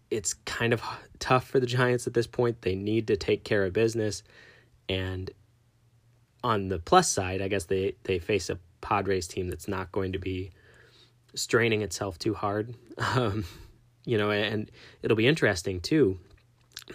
it's 0.09 0.33
kind 0.33 0.73
of 0.73 0.81
tough 1.19 1.47
for 1.47 1.59
the 1.59 1.65
Giants 1.65 2.07
at 2.07 2.13
this 2.13 2.27
point. 2.27 2.61
They 2.61 2.75
need 2.75 3.07
to 3.07 3.15
take 3.15 3.43
care 3.43 3.63
of 3.63 3.73
business, 3.73 4.23
and 4.89 5.31
on 6.43 6.67
the 6.67 6.79
plus 6.79 7.09
side, 7.09 7.41
I 7.41 7.47
guess 7.47 7.65
they 7.65 7.95
they 8.03 8.19
face 8.19 8.49
a 8.49 8.59
Padres 8.81 9.27
team 9.27 9.47
that's 9.47 9.67
not 9.67 9.91
going 9.91 10.13
to 10.13 10.19
be 10.19 10.51
straining 11.35 11.81
itself 11.81 12.17
too 12.19 12.33
hard. 12.33 12.75
Um, 13.15 13.45
you 14.05 14.17
know, 14.17 14.31
and 14.31 14.71
it'll 15.01 15.17
be 15.17 15.27
interesting 15.27 15.79
too. 15.79 16.19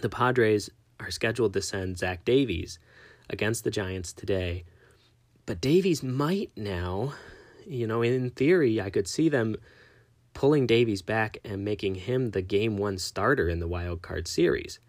The 0.01 0.09
Padres 0.09 0.69
are 0.99 1.11
scheduled 1.11 1.53
to 1.53 1.61
send 1.61 1.97
Zach 1.97 2.25
Davies 2.25 2.79
against 3.29 3.63
the 3.63 3.71
Giants 3.71 4.13
today, 4.13 4.65
but 5.45 5.61
Davies 5.61 6.03
might 6.03 6.51
now, 6.55 7.13
you 7.65 7.87
know, 7.87 8.01
in 8.01 8.29
theory, 8.31 8.81
I 8.81 8.89
could 8.89 9.07
see 9.07 9.29
them 9.29 9.55
pulling 10.33 10.67
Davies 10.67 11.01
back 11.01 11.37
and 11.43 11.65
making 11.65 11.95
him 11.95 12.31
the 12.31 12.41
game 12.41 12.77
one 12.77 12.97
starter 12.97 13.49
in 13.49 13.59
the 13.59 13.67
wild 13.67 14.01
card 14.01 14.27
series. 14.27 14.79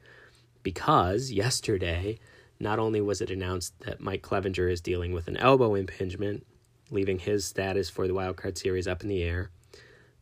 Because 0.63 1.31
yesterday, 1.31 2.19
not 2.61 2.79
only 2.79 3.01
was 3.01 3.21
it 3.21 3.31
announced 3.31 3.79
that 3.81 4.01
Mike 4.01 4.23
Clevinger 4.23 4.71
is 4.71 4.81
dealing 4.81 5.13
with 5.13 5.29
an 5.29 5.37
elbow 5.37 5.75
impingement, 5.75 6.45
leaving 6.91 7.19
his 7.19 7.45
status 7.45 7.89
for 7.89 8.07
the 8.07 8.15
wild 8.15 8.37
card 8.37 8.59
series 8.59 8.89
up 8.89 9.03
in 9.03 9.09
the 9.09 9.23
air, 9.23 9.51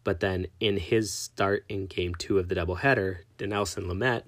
but 0.06 0.20
then 0.20 0.46
in 0.60 0.76
his 0.76 1.12
start 1.12 1.64
in 1.68 1.86
game 1.86 2.14
two 2.14 2.38
of 2.38 2.48
the 2.48 2.54
doubleheader, 2.54 3.22
Dinelson 3.38 3.86
Lamet 3.88 4.22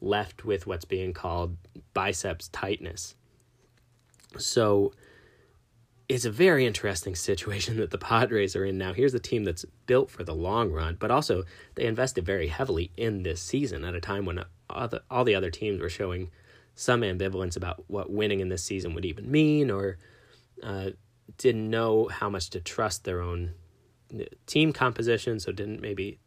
left 0.00 0.44
with 0.44 0.66
what's 0.66 0.84
being 0.84 1.12
called 1.12 1.56
biceps 1.94 2.48
tightness. 2.48 3.14
So 4.38 4.92
it's 6.08 6.24
a 6.24 6.32
very 6.32 6.66
interesting 6.66 7.14
situation 7.30 7.76
that 7.76 7.92
the 7.92 7.96
Padres 7.96 8.56
are 8.56 8.64
in 8.64 8.76
now. 8.76 8.92
Here's 8.92 9.14
a 9.14 9.20
team 9.20 9.44
that's 9.44 9.64
built 9.86 10.10
for 10.10 10.24
the 10.24 10.34
long 10.34 10.72
run, 10.72 10.96
but 10.98 11.12
also 11.12 11.44
they 11.76 11.84
invested 11.84 12.26
very 12.26 12.48
heavily 12.48 12.90
in 12.96 13.22
this 13.22 13.40
season 13.40 13.84
at 13.84 13.94
a 13.94 14.00
time 14.00 14.24
when 14.24 14.44
all 14.68 14.88
the, 14.88 15.00
all 15.08 15.22
the 15.22 15.36
other 15.36 15.52
teams 15.52 15.80
were 15.80 15.88
showing 15.88 16.28
some 16.74 17.02
ambivalence 17.02 17.56
about 17.56 17.84
what 17.86 18.10
winning 18.10 18.40
in 18.40 18.48
this 18.48 18.64
season 18.64 18.94
would 18.94 19.04
even 19.04 19.30
mean 19.30 19.70
or 19.70 19.96
uh, 20.64 20.90
didn't 21.38 21.70
know 21.70 22.08
how 22.08 22.28
much 22.28 22.50
to 22.50 22.60
trust 22.60 23.04
their 23.04 23.20
own 23.20 23.54
team 24.46 24.72
composition, 24.72 25.40
so 25.40 25.52
didn't 25.52 25.80
maybe 25.80 26.18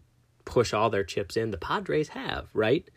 push 0.46 0.74
all 0.74 0.90
their 0.90 1.04
chips 1.04 1.38
in. 1.38 1.52
The 1.52 1.58
Padres 1.58 2.10
have, 2.10 2.48
right? 2.54 2.88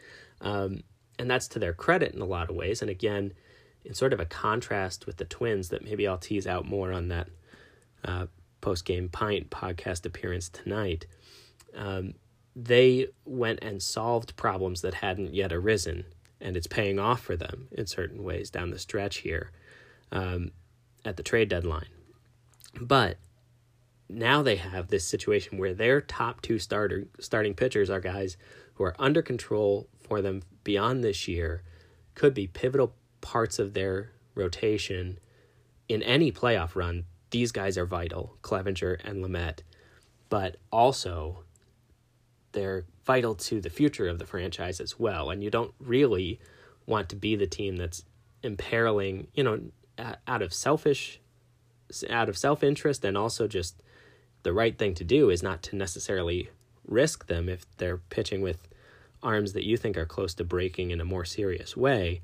Um, 0.41 0.83
and 1.19 1.31
that's 1.31 1.49
to 1.49 1.59
their 1.59 1.73
credit 1.73 2.15
in 2.15 2.21
a 2.21 2.27
lot 2.27 2.51
of 2.51 2.57
ways. 2.57 2.83
And 2.83 2.91
again, 2.91 3.33
in 3.85 3.95
sort 3.95 4.13
of 4.13 4.21
a 4.21 4.27
contrast 4.27 5.07
with 5.07 5.17
the 5.17 5.25
Twins 5.25 5.69
that 5.69 5.85
maybe 5.85 6.07
I'll 6.07 6.19
tease 6.19 6.47
out 6.47 6.67
more 6.67 6.93
on 6.93 7.09
that 7.09 7.29
uh, 8.05 8.27
post 8.61 8.85
game 8.85 9.09
pint 9.09 9.51
podcast 9.51 10.05
appearance 10.05 10.49
tonight. 10.49 11.07
Um, 11.75 12.15
they 12.55 13.09
went 13.25 13.61
and 13.63 13.83
solved 13.83 14.37
problems 14.37 14.81
that 14.81 14.95
hadn't 14.95 15.35
yet 15.35 15.53
arisen, 15.53 16.05
and 16.41 16.57
it's 16.57 16.67
paying 16.67 16.99
off 16.99 17.21
for 17.21 17.37
them 17.37 17.69
in 17.71 17.87
certain 17.87 18.25
ways 18.25 18.51
down 18.51 18.71
the 18.71 18.79
stretch 18.79 19.19
here 19.19 19.51
um, 20.11 20.51
at 21.05 21.17
the 21.17 21.23
trade 21.23 21.49
deadline. 21.49 21.87
But 22.81 23.19
now 24.09 24.43
they 24.43 24.57
have 24.57 24.89
this 24.89 25.07
situation 25.07 25.59
where 25.59 25.75
their 25.75 26.01
top 26.01 26.41
two 26.43 26.59
starter 26.59 27.07
starting 27.19 27.55
pitchers 27.55 27.91
are 27.91 28.01
guys 28.01 28.37
who 28.75 28.85
are 28.85 28.95
under 28.99 29.23
control 29.23 29.89
for 30.01 30.23
them 30.23 30.43
beyond 30.65 31.03
this 31.03 31.27
year, 31.27 31.63
could 32.15 32.35
be 32.35 32.47
pivotal 32.47 32.95
parts 33.21 33.59
of 33.59 33.75
their 33.75 34.13
rotation 34.35 35.19
in 35.89 36.03
any 36.03 36.33
playoff 36.33 36.75
run, 36.75 37.05
these 37.31 37.53
guys 37.53 37.79
are 37.79 37.87
vital, 37.87 38.37
Clevinger 38.43 38.99
and 39.05 39.25
Lamet, 39.25 39.61
but 40.29 40.57
also 40.73 41.45
they're 42.53 42.85
vital 43.05 43.35
to 43.35 43.61
the 43.61 43.71
future 43.71 44.09
of 44.09 44.19
the 44.19 44.27
franchise 44.27 44.81
as 44.81 44.99
well. 44.99 45.31
And 45.31 45.43
you 45.43 45.51
don't 45.51 45.75
really 45.79 46.41
want 46.87 47.09
to 47.11 47.17
be 47.17 47.37
the 47.37 47.47
team 47.47 47.77
that's 47.77 48.05
imperiling, 48.43 49.29
you 49.35 49.45
know, 49.45 49.61
out 50.27 50.43
of 50.43 50.53
selfish, 50.53 51.21
out 52.11 52.29
of 52.29 52.37
self 52.37 52.63
interest, 52.63 53.05
and 53.05 53.17
also 53.17 53.47
just 53.47 53.83
the 54.47 54.53
right 54.53 54.79
thing 54.79 54.95
to 54.95 55.03
do 55.03 55.29
is 55.29 55.43
not 55.43 55.61
to 55.61 55.75
necessarily 55.75 56.49
risk 56.87 57.27
them 57.27 57.49
if 57.49 57.67
they're 57.79 57.97
pitching 57.97 58.43
with 58.43 58.69
arms 59.21 59.55
that 59.55 59.67
you 59.67 59.77
think 59.77 59.99
are 59.99 60.07
close 60.07 60.35
to 60.35 60.45
breaking 60.45 60.93
in 60.93 61.01
a 61.01 61.05
more 61.05 61.25
serious 61.25 61.77
way. 61.77 62.21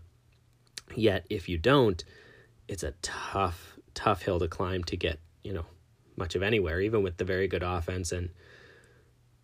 Yet, 0.94 1.26
if 1.28 1.48
you 1.48 1.58
don't, 1.58 2.04
it's 2.68 2.84
a 2.84 2.94
tough, 3.02 3.76
tough 3.92 4.22
hill 4.22 4.38
to 4.38 4.46
climb 4.46 4.84
to 4.84 4.96
get, 4.96 5.18
you 5.42 5.52
know, 5.52 5.66
much 6.14 6.36
of 6.36 6.44
anywhere, 6.44 6.80
even 6.80 7.02
with 7.02 7.16
the 7.16 7.24
very 7.24 7.48
good 7.48 7.64
offense 7.64 8.12
and 8.12 8.28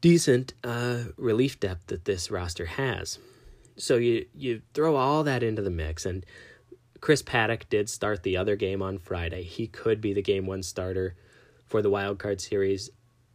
decent 0.00 0.54
uh, 0.62 0.99
relief 1.16 1.58
depth 1.58 1.88
that 1.88 2.04
this 2.04 2.30
roster 2.30 2.66
has. 2.66 3.18
So 3.76 3.97
you 3.97 4.26
you 4.37 4.62
throw 4.73 4.94
all 4.94 5.25
that 5.25 5.42
into 5.42 5.62
the 5.62 5.70
mix, 5.70 6.06
and 6.06 6.25
Chris 7.00 7.25
Paddack 7.25 7.68
did 7.68 7.90
start 7.90 8.23
the 8.23 8.37
other 8.37 8.54
game 8.54 8.82
on 8.82 8.99
Friday. 8.99 9.42
He 9.42 9.66
could 9.66 10.00
be 10.00 10.12
the 10.12 10.23
game 10.23 10.47
one 10.47 10.62
starter 10.62 11.16
for 11.68 11.82
the 11.82 11.90
wild 11.90 12.18
card 12.18 12.40
series 12.40 12.90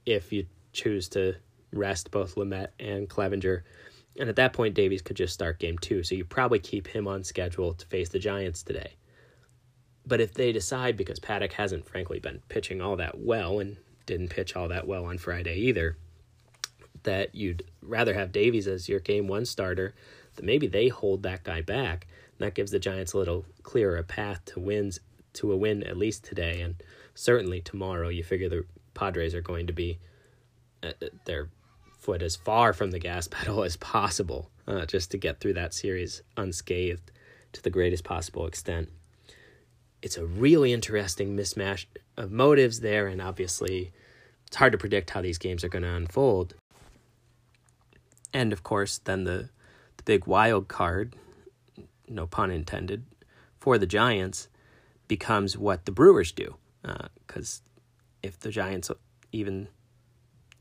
if 0.06 0.34
you 0.34 0.46
choose 0.74 1.08
to 1.10 1.36
rest 1.72 2.12
both 2.12 2.36
Lamet 2.36 2.68
and 2.80 3.10
Clevinger. 3.10 3.62
And 4.20 4.30
at 4.30 4.36
that 4.36 4.54
point, 4.54 4.76
Davies 4.76 5.02
could 5.02 5.18
just 5.18 5.34
start 5.34 5.60
game 5.60 5.78
two. 5.78 6.04
So 6.04 6.16
you 6.16 6.26
probably 6.26 6.60
keep 6.60 6.88
him 6.88 7.08
on 7.08 7.24
schedule 7.24 7.74
to 7.74 7.86
face 7.88 8.10
the 8.10 8.20
Giants 8.20 8.64
today. 8.64 8.94
But 10.06 10.20
if 10.20 10.34
they 10.34 10.52
decide, 10.52 10.98
because 10.98 11.20
Paddack 11.20 11.54
hasn't 11.54 11.88
frankly 11.88 12.20
been 12.20 12.42
pitching 12.50 12.82
all 12.82 12.98
that 12.98 13.20
well 13.20 13.60
and 13.60 13.78
didn't 14.06 14.30
pitch 14.30 14.56
all 14.56 14.68
that 14.68 14.86
well 14.86 15.06
on 15.06 15.18
Friday 15.18 15.56
either, 15.56 15.98
that 17.04 17.34
you'd 17.34 17.64
rather 17.82 18.14
have 18.14 18.32
Davies 18.32 18.68
as 18.68 18.90
your 18.90 19.00
game 19.00 19.28
one 19.28 19.46
starter, 19.46 19.94
that 20.36 20.46
maybe 20.46 20.68
they 20.68 20.90
hold 20.90 21.24
that 21.24 21.44
guy 21.44 21.62
back. 21.62 22.08
And 22.38 22.46
that 22.46 22.56
gives 22.56 22.72
the 22.72 22.80
Giants 22.80 23.14
a 23.14 23.18
little 23.18 23.46
clearer 23.64 24.04
path 24.04 24.44
to 24.46 24.60
wins 24.60 25.00
to 25.34 25.52
a 25.52 25.58
win 25.58 25.84
at 25.84 25.98
least 25.98 26.24
today 26.24 26.62
and 26.62 26.76
certainly 27.16 27.62
tomorrow. 27.62 28.10
You 28.10 28.24
figure 28.24 28.50
the 28.50 28.66
Padres 28.94 29.34
are 29.34 29.42
going 29.42 29.68
to 29.68 29.74
be 29.74 30.00
uh, 30.82 30.94
uh 31.02 31.08
they're 31.26 31.50
foot 32.04 32.22
as 32.22 32.36
far 32.36 32.74
from 32.74 32.92
the 32.92 33.00
gas 33.00 33.28
pedal 33.32 33.64
as 33.64 33.78
possible 33.78 34.52
uh, 34.68 34.86
just 34.86 35.12
to 35.12 35.18
get 35.18 35.40
through 35.40 35.54
that 35.54 35.74
series 35.74 36.22
unscathed 36.38 37.12
to 37.54 37.62
the 37.62 37.70
greatest 37.70 38.04
possible 38.04 38.46
extent. 38.46 38.90
It's 40.02 40.18
a 40.18 40.26
really 40.26 40.74
interesting 40.74 41.38
mismatch 41.38 41.86
of 42.18 42.32
motives 42.32 42.82
there, 42.82 43.08
and 43.08 43.22
obviously, 43.22 43.94
it's 44.48 44.58
hard 44.58 44.74
to 44.74 44.78
predict 44.78 45.12
how 45.12 45.22
these 45.22 45.38
games 45.38 45.64
are 45.64 45.70
going 45.70 45.84
to 45.84 45.94
unfold. 45.94 46.56
And 48.34 48.52
of 48.52 48.64
course, 48.64 48.98
then 48.98 49.24
the 49.24 49.50
the 49.98 50.04
big 50.04 50.26
wild 50.28 50.68
card, 50.68 51.16
no 52.10 52.28
pun 52.28 52.52
intended, 52.52 53.06
for 53.60 53.78
the 53.78 53.86
Giants 53.86 54.50
becomes 55.08 55.58
what 55.58 55.86
the 55.86 55.92
Brewers 55.92 56.32
do, 56.32 56.56
because 57.28 57.62
uh, 57.66 57.70
if 58.24 58.40
the 58.40 58.50
Giants 58.50 58.92
even 59.32 59.68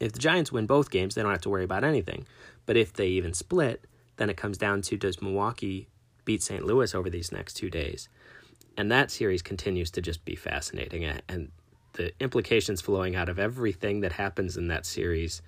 if 0.01 0.13
the 0.13 0.19
Giants 0.19 0.51
win 0.51 0.67
both 0.67 0.91
games, 0.91 1.15
they 1.15 1.23
don't 1.23 1.31
have 1.31 1.43
to 1.43 1.51
worry 1.51 1.65
about 1.65 1.85
anything. 1.85 2.27
But 2.67 2.77
if 2.77 2.93
they 2.93 3.09
even 3.09 3.35
split, 3.35 3.85
then 4.17 4.31
it 4.31 4.37
comes 4.37 4.59
down 4.59 4.83
to 4.83 4.97
does 4.97 5.23
Milwaukee 5.23 5.89
beat 6.25 6.43
St. 6.43 6.65
Louis 6.65 6.95
over 6.95 7.09
these 7.09 7.33
next 7.33 7.55
two 7.55 7.71
days? 7.71 8.09
And 8.77 8.91
that 8.91 9.11
series 9.11 9.43
continues 9.43 9.91
to 9.93 10.01
just 10.01 10.25
be 10.25 10.35
fascinating. 10.35 11.05
And 11.29 11.51
the 11.95 12.13
implications 12.21 12.81
flowing 12.81 13.15
out 13.15 13.29
of 13.29 13.39
everything 13.39 14.01
that 14.01 14.13
happens 14.13 14.57
in 14.57 14.69
that 14.69 14.87
series 14.87 15.43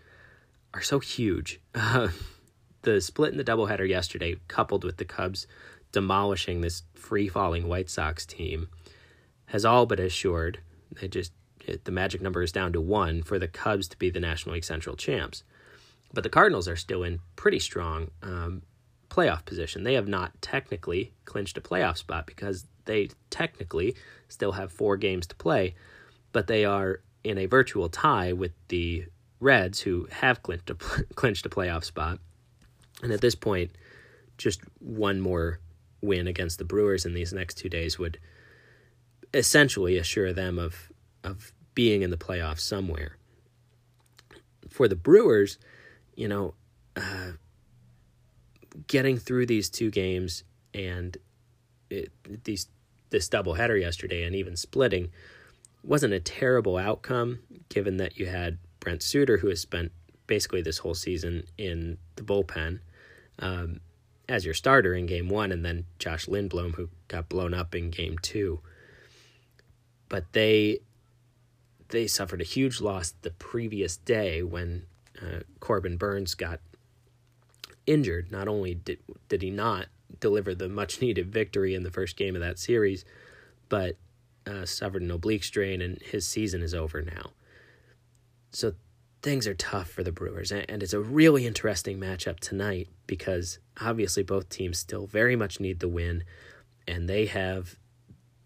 are 0.73 0.83
so 0.83 0.99
huge. 0.99 1.61
Uh, 1.75 2.09
the 2.83 3.01
split 3.01 3.33
in 3.33 3.39
the 3.39 3.45
doubleheader 3.45 3.89
yesterday, 3.89 4.37
coupled 4.49 4.85
with 4.85 4.99
the 4.99 5.05
Cubs 5.05 5.47
demolishing 5.91 6.61
this 6.61 6.83
free 6.95 7.29
falling 7.29 7.69
White 7.69 7.89
Sox 7.89 8.27
team, 8.27 8.69
has 9.47 9.65
all 9.65 9.87
but 9.87 10.01
assured 10.01 10.61
they 11.01 11.09
just 11.09 11.33
the 11.85 11.91
magic 11.91 12.21
number 12.21 12.43
is 12.43 12.53
down 12.53 12.73
to 12.73 12.81
one 12.81 13.23
for 13.23 13.39
the 13.39 13.49
Cubs 13.49 13.89
to 13.89 13.99
be 13.99 14.11
the 14.11 14.21
National 14.21 14.55
League 14.55 14.65
Central 14.65 14.97
champs. 14.97 15.45
But 16.13 16.23
the 16.23 16.31
Cardinals 16.31 16.69
are 16.69 16.77
still 16.77 17.03
in 17.03 17.21
pretty 17.37 17.59
strong 17.59 18.11
um, 18.23 18.63
playoff 19.09 19.45
position. 19.45 19.83
They 19.83 19.95
have 19.95 20.09
not 20.09 20.41
technically 20.43 21.13
clinched 21.25 21.57
a 21.57 21.63
playoff 21.63 21.97
spot 21.97 22.27
because 22.27 22.67
they 22.85 23.09
technically 23.31 23.97
still 24.29 24.53
have 24.53 24.73
four 24.73 24.97
games 24.97 25.27
to 25.29 25.35
play, 25.37 25.75
but 26.33 26.47
they 26.47 26.65
are 26.65 27.01
in 27.23 27.39
a 27.39 27.47
virtual 27.47 27.89
tie 27.89 28.33
with 28.33 28.53
the 28.69 29.07
Reds, 29.41 29.81
who 29.81 30.07
have 30.11 30.43
clinched 30.43 30.71
a, 30.71 30.75
clinched 31.15 31.47
a 31.47 31.51
playoff 31.51 31.85
spot. 31.85 32.19
And 33.03 33.13
at 33.13 33.21
this 33.21 33.35
point, 33.35 33.73
just 34.39 34.61
one 34.79 35.21
more 35.21 35.61
win 36.01 36.27
against 36.27 36.59
the 36.59 36.65
Brewers 36.65 37.07
in 37.07 37.15
these 37.15 37.33
next 37.33 37.55
two 37.55 37.69
days 37.69 37.99
would 37.99 38.19
essentially 39.35 39.97
assure 39.99 40.33
them 40.33 40.59
of 40.59 40.93
of 41.23 41.53
being 41.75 42.03
in 42.03 42.11
the 42.11 42.17
playoffs 42.17 42.61
somewhere. 42.61 43.17
For 44.69 44.89
the 44.89 44.97
Brewers, 44.97 45.59
you 46.15 46.29
know, 46.29 46.55
uh, 46.97 47.33
getting 48.87 49.19
through 49.19 49.47
these 49.47 49.69
two 49.69 49.91
games 49.91 50.45
and 50.73 51.17
it, 51.91 52.11
these 52.45 52.69
this 53.11 53.29
doubleheader 53.29 53.81
yesterday 53.81 54.25
and 54.25 54.35
even 54.35 54.57
splitting 54.57 55.11
wasn't 55.83 56.13
a 56.13 56.21
terrible 56.21 56.77
outcome 56.77 57.39
given 57.69 57.99
that 57.99 58.17
you 58.17 58.27
had 58.27 58.59
Brent 58.81 59.03
Suter 59.03 59.39
who 59.39 59.49
has 59.49 59.61
spent 59.61 59.93
basically 60.27 60.63
this 60.63 60.79
whole 60.79 60.95
season 60.95 61.45
in 61.59 61.99
the 62.17 62.23
bullpen 62.23 62.81
um, 63.39 63.81
as 64.29 64.45
your 64.45 64.55
starter 64.55 64.95
in 64.95 65.07
game 65.07 65.29
one, 65.29 65.53
and 65.53 65.65
then 65.65 65.85
Josh 65.99 66.27
Lindblom 66.27 66.75
who 66.75 66.89
got 67.09 67.29
blown 67.29 67.55
up 67.55 67.75
in 67.75 67.91
game 67.91 68.17
two. 68.19 68.61
But 70.09 70.33
they 70.33 70.81
they 71.89 72.07
suffered 72.07 72.41
a 72.41 72.45
huge 72.45 72.81
loss 72.81 73.15
the 73.23 73.31
previous 73.31 73.97
day 73.97 74.43
when 74.43 74.87
uh, 75.21 75.41
Corbin 75.61 75.97
Burnes 75.97 76.35
got 76.35 76.61
injured. 77.87 78.31
Not 78.31 78.49
only 78.49 78.75
did 78.75 78.99
did 79.29 79.43
he 79.43 79.51
not 79.51 79.87
deliver 80.21 80.55
the 80.55 80.69
much 80.69 81.01
needed 81.01 81.33
victory 81.33 81.75
in 81.75 81.83
the 81.83 81.91
first 81.91 82.17
game 82.17 82.35
of 82.35 82.43
that 82.43 82.59
series, 82.59 83.05
but 83.69 83.97
uh, 84.47 84.65
suffered 84.65 85.03
an 85.03 85.11
oblique 85.11 85.45
strain, 85.45 85.81
and 85.81 86.01
his 86.03 86.27
season 86.27 86.63
is 86.63 86.75
over 86.75 87.03
now. 87.03 87.31
So 88.51 88.75
things 89.23 89.47
are 89.47 89.55
tough 89.55 89.89
for 89.89 90.03
the 90.03 90.13
Brewers, 90.13 90.53
and 90.53 90.83
it's 90.83 90.93
a 90.93 91.01
really 91.01 91.47
interesting 91.47 91.99
matchup 91.99 92.41
tonight 92.41 92.89
because 93.07 93.59
obviously 93.81 94.23
both 94.23 94.49
teams 94.49 94.79
still 94.79 95.07
very 95.07 95.37
much 95.37 95.61
need 95.61 95.81
the 95.81 95.89
win, 95.89 96.25
and 96.87 97.09
they 97.09 97.27
have 97.27 97.77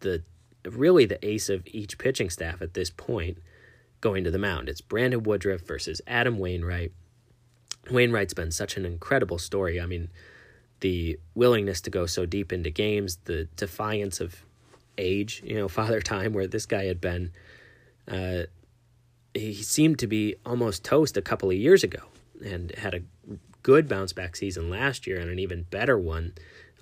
the 0.00 0.22
really 0.76 1.04
the 1.06 1.24
ace 1.26 1.48
of 1.48 1.62
each 1.66 1.98
pitching 1.98 2.30
staff 2.30 2.62
at 2.62 2.74
this 2.74 2.90
point 2.90 3.38
going 4.00 4.24
to 4.24 4.30
the 4.30 4.38
mound. 4.38 4.68
It's 4.68 4.80
Brandon 4.80 5.22
Woodruff 5.22 5.62
versus 5.62 6.00
Adam 6.06 6.38
Wainwright. 6.38 6.92
Wainwright's 7.90 8.34
been 8.34 8.50
such 8.50 8.76
an 8.76 8.84
incredible 8.84 9.38
story. 9.38 9.80
I 9.80 9.86
mean, 9.86 10.08
the 10.80 11.18
willingness 11.34 11.80
to 11.82 11.90
go 11.90 12.06
so 12.06 12.26
deep 12.26 12.52
into 12.52 12.70
games, 12.70 13.18
the 13.24 13.48
defiance 13.56 14.20
of 14.20 14.44
age, 14.96 15.42
you 15.44 15.56
know, 15.56 15.68
father 15.68 16.00
time, 16.00 16.32
where 16.32 16.46
this 16.46 16.66
guy 16.66 16.84
had 16.84 17.00
been, 17.00 17.32
uh, 18.06 18.42
he 19.34 19.54
seemed 19.54 19.98
to 20.00 20.06
be 20.06 20.36
almost 20.44 20.84
toast 20.84 21.16
a 21.16 21.22
couple 21.22 21.50
of 21.50 21.56
years 21.56 21.84
ago 21.84 22.00
and 22.44 22.72
had 22.76 22.94
a 22.94 23.02
good 23.62 23.88
bounce 23.88 24.12
back 24.12 24.36
season 24.36 24.70
last 24.70 25.06
year 25.06 25.18
and 25.18 25.30
an 25.30 25.38
even 25.38 25.64
better 25.64 25.98
one, 25.98 26.32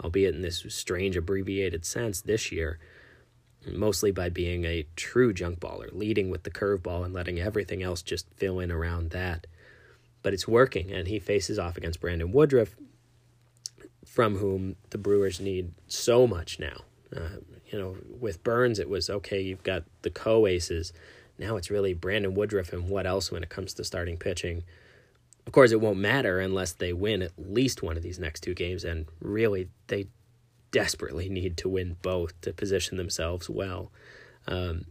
albeit 0.03 0.35
in 0.35 0.43
this 0.43 0.65
strange 0.69 1.17
abbreviated 1.17 1.85
sense 1.85 2.21
this 2.21 2.53
year, 2.53 2.79
mostly 3.73 4.11
by 4.11 4.29
being 4.29 4.65
a 4.65 4.87
true 4.97 5.33
junk 5.33 5.61
baller, 5.61 5.89
leading 5.93 6.31
with 6.31 6.45
the 6.45 6.51
curveball 6.51 7.05
and 7.05 7.15
letting 7.15 7.39
everything 7.41 7.83
else 7.83 8.03
just 8.03 8.27
fill 8.37 8.61
in 8.61 8.71
around 8.71 9.11
that. 9.11 9.47
But 10.23 10.35
it's 10.35 10.49
working, 10.49 10.93
and 10.93 11.09
he 11.09 11.19
faces 11.19 11.59
off 11.59 11.77
against 11.77 12.01
Brandon 12.01 12.33
Woodruff, 12.33 12.75
from 14.05 14.37
whom 14.37 14.77
the 14.91 14.99
Brewers 14.99 15.41
need 15.41 15.73
so 15.89 16.27
much 16.27 16.59
now. 16.59 16.83
Uh, 17.15 17.41
you 17.71 17.79
know, 17.79 17.97
with 18.21 18.43
Burnes, 18.43 18.79
it 18.79 18.89
was 18.89 19.11
okay, 19.11 19.41
you've 19.41 19.63
got 19.63 19.85
the 20.03 20.11
co 20.11 20.47
aces. 20.47 20.93
Now 21.39 21.57
it's 21.57 21.71
really 21.71 21.95
Brandon 21.95 22.35
Woodruff 22.35 22.73
and 22.73 22.89
what 22.89 23.07
else 23.07 23.31
when 23.31 23.43
it 23.43 23.51
comes 23.51 23.75
to 23.75 23.85
starting 23.85 24.17
pitching. 24.17 24.65
Of 25.47 25.53
course, 25.53 25.71
it 25.71 25.81
won't 25.81 25.99
matter 25.99 26.41
unless 26.41 26.73
they 26.73 26.93
win 26.93 27.23
at 27.23 27.33
least 27.39 27.83
one 27.83 27.97
of 27.97 28.03
these 28.03 28.19
next 28.19 28.41
two 28.41 28.55
games, 28.55 28.85
and 28.85 29.07
really, 29.21 29.69
they 29.87 30.07
desperately 30.77 31.31
need 31.31 31.57
to 31.57 31.71
win 31.71 31.97
both 32.03 32.39
to 32.43 32.53
position 32.53 32.99
themselves 32.99 33.49
well. 33.49 33.91
Um, 34.47 34.85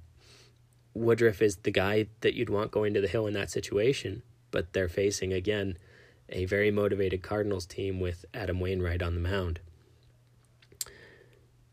Woodruff 0.96 1.44
is 1.44 1.58
the 1.58 1.70
guy 1.70 2.08
that 2.22 2.34
you'd 2.34 2.50
want 2.50 2.72
going 2.72 2.96
to 2.96 3.02
the 3.02 3.08
hill 3.08 3.28
in 3.28 3.36
that 3.36 3.52
situation, 3.52 4.24
but 4.50 4.74
they're 4.74 4.90
facing 4.90 5.32
again 5.32 5.78
a 6.30 6.46
very 6.46 6.72
motivated 6.72 7.22
Cardinals 7.22 7.68
team 7.68 8.00
with 8.00 8.26
Adam 8.34 8.60
Wainwright 8.60 9.04
on 9.04 9.14
the 9.14 9.22
mound. 9.22 9.60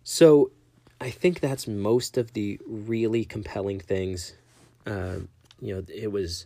So 0.04 0.50
I 1.00 1.08
think 1.08 1.40
that's 1.40 1.66
most 1.66 2.18
of 2.18 2.34
the 2.34 2.60
really 2.66 3.24
compelling 3.24 3.80
things. 3.80 4.34
Uh, 4.86 5.20
you 5.58 5.74
know, 5.74 5.84
it 5.88 6.12
was 6.12 6.44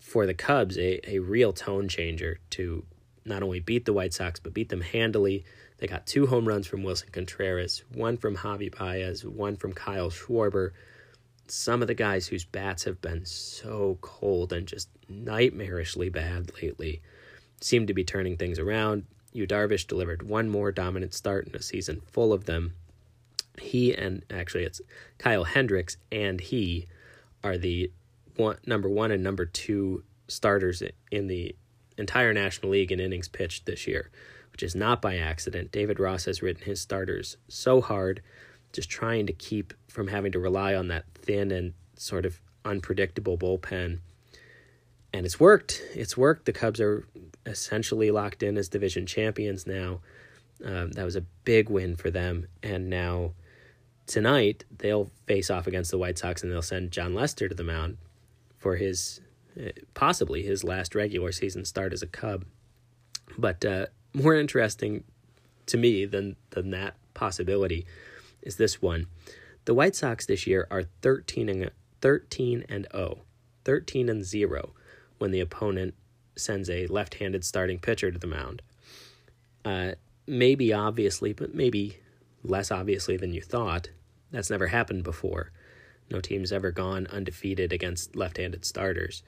for 0.00 0.26
the 0.26 0.34
Cubs 0.34 0.76
a, 0.76 1.08
a 1.08 1.20
real 1.20 1.52
tone 1.52 1.86
changer 1.86 2.40
to 2.50 2.84
not 3.24 3.42
only 3.42 3.60
beat 3.60 3.84
the 3.84 3.92
White 3.92 4.14
Sox, 4.14 4.40
but 4.40 4.54
beat 4.54 4.68
them 4.68 4.80
handily. 4.80 5.44
They 5.78 5.86
got 5.86 6.06
two 6.06 6.26
home 6.26 6.46
runs 6.46 6.66
from 6.66 6.82
Willson 6.82 7.12
Contreras, 7.12 7.84
one 7.92 8.16
from 8.16 8.36
Javi 8.36 8.76
Baez, 8.76 9.24
one 9.24 9.56
from 9.56 9.72
Kyle 9.72 10.10
Schwarber 10.10 10.72
some 11.50 11.82
of 11.82 11.88
the 11.88 11.94
guys 11.94 12.26
whose 12.26 12.44
bats 12.44 12.84
have 12.84 13.00
been 13.00 13.24
so 13.24 13.98
cold 14.00 14.52
and 14.52 14.66
just 14.66 14.88
nightmarishly 15.10 16.12
bad 16.12 16.52
lately 16.62 17.00
seem 17.60 17.86
to 17.86 17.94
be 17.94 18.04
turning 18.04 18.36
things 18.36 18.58
around. 18.58 19.04
Yu 19.32 19.46
Darvish 19.46 19.86
delivered 19.86 20.22
one 20.22 20.48
more 20.48 20.72
dominant 20.72 21.14
start 21.14 21.46
in 21.46 21.54
a 21.54 21.62
season 21.62 22.00
full 22.12 22.32
of 22.32 22.44
them. 22.44 22.74
He 23.58 23.94
and 23.94 24.24
actually 24.30 24.64
it's 24.64 24.80
Kyle 25.18 25.44
Hendricks 25.44 25.96
and 26.12 26.40
he 26.40 26.86
are 27.42 27.58
the 27.58 27.90
one, 28.36 28.58
number 28.66 28.88
one 28.88 29.10
and 29.10 29.22
number 29.22 29.46
two 29.46 30.04
starters 30.28 30.82
in 31.10 31.26
the 31.26 31.56
entire 31.98 32.32
National 32.32 32.72
League 32.72 32.92
in 32.92 33.00
innings 33.00 33.28
pitched 33.28 33.66
this 33.66 33.86
year, 33.86 34.10
which 34.52 34.62
is 34.62 34.74
not 34.74 35.02
by 35.02 35.16
accident. 35.16 35.72
David 35.72 36.00
Ross 36.00 36.24
has 36.24 36.42
ridden 36.42 36.64
his 36.64 36.80
starters 36.80 37.36
so 37.48 37.80
hard 37.80 38.22
just 38.72 38.90
trying 38.90 39.26
to 39.26 39.32
keep 39.32 39.74
from 39.88 40.08
having 40.08 40.32
to 40.32 40.38
rely 40.38 40.74
on 40.74 40.88
that 40.88 41.04
thin 41.14 41.50
and 41.50 41.74
sort 41.96 42.26
of 42.26 42.40
unpredictable 42.64 43.38
bullpen. 43.38 43.98
And 45.12 45.24
it's 45.24 45.40
worked. 45.40 45.82
It's 45.94 46.16
worked. 46.16 46.44
The 46.44 46.52
Cubs 46.52 46.80
are 46.80 47.06
essentially 47.46 48.10
locked 48.10 48.42
in 48.42 48.58
as 48.58 48.68
division 48.68 49.06
champions 49.06 49.66
now. 49.66 50.00
Um, 50.64 50.92
that 50.92 51.04
was 51.04 51.16
a 51.16 51.22
big 51.44 51.70
win 51.70 51.96
for 51.96 52.10
them. 52.10 52.46
And 52.62 52.90
now 52.90 53.32
tonight 54.06 54.64
they'll 54.76 55.10
face 55.26 55.50
off 55.50 55.66
against 55.66 55.90
the 55.90 55.98
White 55.98 56.18
Sox 56.18 56.42
and 56.42 56.52
they'll 56.52 56.62
send 56.62 56.90
Jon 56.90 57.14
Lester 57.14 57.48
to 57.48 57.54
the 57.54 57.64
mound 57.64 57.96
for 58.58 58.76
his 58.76 59.20
possibly 59.94 60.42
his 60.42 60.64
last 60.64 60.94
regular 60.94 61.32
season 61.32 61.64
start 61.64 61.92
as 61.92 62.02
a 62.02 62.06
Cub. 62.06 62.44
But 63.36 63.64
uh, 63.64 63.86
more 64.12 64.34
interesting 64.34 65.04
to 65.66 65.76
me 65.76 66.04
than 66.04 66.36
than 66.50 66.70
that 66.70 66.94
possibility 67.14 67.86
is 68.42 68.56
this 68.56 68.80
one. 68.80 69.06
The 69.64 69.74
White 69.74 69.96
Sox 69.96 70.24
this 70.24 70.46
year 70.46 70.66
are 70.70 70.84
13 71.02 71.48
and 71.48 71.70
13 72.00 72.64
and 72.68 72.86
0, 72.92 73.18
13 73.64 74.08
and 74.08 74.24
0 74.24 74.70
when 75.18 75.30
the 75.30 75.40
opponent 75.40 75.94
sends 76.36 76.70
a 76.70 76.86
left-handed 76.86 77.44
starting 77.44 77.78
pitcher 77.78 78.10
to 78.10 78.18
the 78.18 78.26
mound. 78.26 78.62
Uh, 79.64 79.92
maybe 80.26 80.72
obviously, 80.72 81.32
but 81.32 81.54
maybe 81.54 81.98
less 82.44 82.70
obviously 82.70 83.16
than 83.16 83.34
you 83.34 83.42
thought. 83.42 83.90
That's 84.30 84.50
never 84.50 84.68
happened 84.68 85.02
before. 85.02 85.50
No 86.10 86.20
team's 86.20 86.52
ever 86.52 86.70
gone 86.70 87.06
undefeated 87.08 87.72
against 87.72 88.16
left-handed 88.16 88.64
starters. 88.64 89.22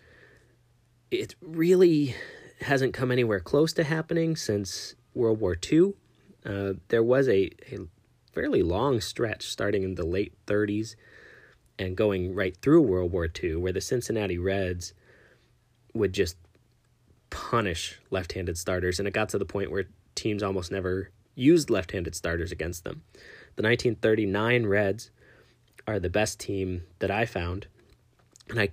It 1.11 1.35
really 1.41 2.15
hasn't 2.61 2.95
come 2.95 3.11
anywhere 3.11 3.41
close 3.41 3.73
to 3.75 3.85
happening 3.85 4.37
since 4.37 4.95
World 5.15 5.41
War 5.41 5.57
II. 5.71 5.95
Uh, 6.45 6.75
there 6.89 7.03
was 7.03 7.29
a, 7.29 7.51
a 7.73 7.79
fairly 8.33 8.63
long 8.63 9.01
stretch 9.01 9.47
starting 9.47 9.83
in 9.83 9.95
the 9.95 10.07
late 10.07 10.35
30s 10.47 10.95
and 11.79 11.97
going 11.97 12.35
right 12.35 12.57
through 12.61 12.83
World 12.83 13.13
War 13.13 13.29
II, 13.43 13.57
where 13.57 13.73
the 13.73 13.81
Cincinnati 13.81 14.39
Reds 14.39 14.93
would 15.95 16.13
just 16.13 16.37
punish 17.31 17.99
left 18.11 18.33
handed 18.33 18.59
starters. 18.59 18.99
And 18.99 19.09
it 19.09 19.15
got 19.15 19.31
to 19.31 19.39
the 19.39 19.45
point 19.45 19.71
where 19.71 19.87
teams 20.15 20.43
almost 20.43 20.71
never 20.71 21.11
used 21.35 21.71
left 21.71 21.93
handed 21.93 22.15
starters 22.15 22.53
against 22.53 22.85
them. 22.85 23.03
The 23.57 23.63
1939 23.63 24.67
Reds 24.67 25.11
are 25.87 25.99
the 25.99 26.11
best 26.11 26.39
team 26.39 26.83
that 26.99 27.11
I 27.11 27.25
found. 27.25 27.67
And 28.49 28.61
I 28.61 28.71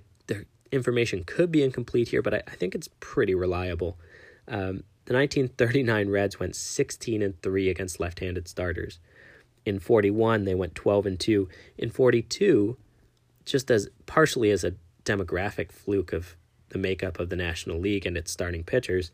information 0.72 1.24
could 1.24 1.50
be 1.50 1.62
incomplete 1.62 2.08
here, 2.08 2.22
but 2.22 2.34
I, 2.34 2.42
I 2.46 2.54
think 2.54 2.74
it's 2.74 2.88
pretty 3.00 3.34
reliable. 3.34 3.98
Um, 4.46 4.84
the 5.04 5.14
1939 5.14 6.10
Reds 6.10 6.38
went 6.38 6.54
16 6.54 7.22
and 7.22 7.40
3 7.40 7.70
against 7.70 8.00
left 8.00 8.20
handed 8.20 8.46
starters. 8.46 8.98
In 9.64 9.78
41, 9.78 10.44
they 10.44 10.54
went 10.54 10.74
12 10.74 11.06
and 11.06 11.20
2. 11.20 11.48
In 11.78 11.90
42, 11.90 12.76
just 13.44 13.70
as 13.70 13.88
partially 14.06 14.50
as 14.50 14.64
a 14.64 14.74
demographic 15.04 15.72
fluke 15.72 16.12
of 16.12 16.36
the 16.68 16.78
makeup 16.78 17.18
of 17.18 17.30
the 17.30 17.36
National 17.36 17.78
League 17.78 18.04
and 18.04 18.16
its 18.16 18.30
starting 18.30 18.64
pitchers, 18.64 19.10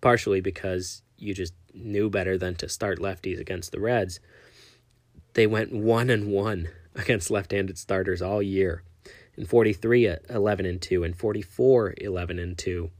partially 0.00 0.40
because 0.40 1.02
you 1.18 1.34
just 1.34 1.54
knew 1.72 2.08
better 2.08 2.38
than 2.38 2.54
to 2.56 2.68
start 2.68 2.98
lefties 2.98 3.40
against 3.40 3.72
the 3.72 3.80
Reds. 3.80 4.20
They 5.34 5.46
went 5.46 5.72
1 5.72 6.10
and 6.10 6.28
1 6.28 6.68
against 6.94 7.30
left-handed 7.30 7.78
starters 7.78 8.22
all 8.22 8.42
year. 8.42 8.84
In 9.36 9.46
43 9.46 10.16
11 10.30 10.66
and 10.66 10.80
2 10.80 11.04
and 11.04 11.16
44 11.16 11.94
11 11.98 12.38
and 12.38 12.56
2. 12.56 12.90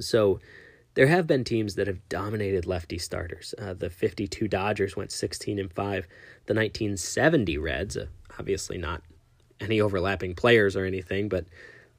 So 0.00 0.40
there 0.94 1.06
have 1.06 1.26
been 1.26 1.44
teams 1.44 1.76
that 1.76 1.86
have 1.86 2.06
dominated 2.08 2.66
lefty 2.66 2.98
starters. 2.98 3.54
Uh, 3.58 3.74
the 3.74 3.88
52 3.88 4.48
Dodgers 4.48 4.96
went 4.96 5.12
16 5.12 5.58
and 5.58 5.72
5. 5.72 6.08
The 6.46 6.54
1970 6.54 7.58
Reds, 7.58 7.96
uh, 7.96 8.06
obviously 8.38 8.78
not 8.78 9.02
any 9.60 9.80
overlapping 9.80 10.34
players 10.34 10.76
or 10.76 10.84
anything, 10.84 11.28
but 11.28 11.46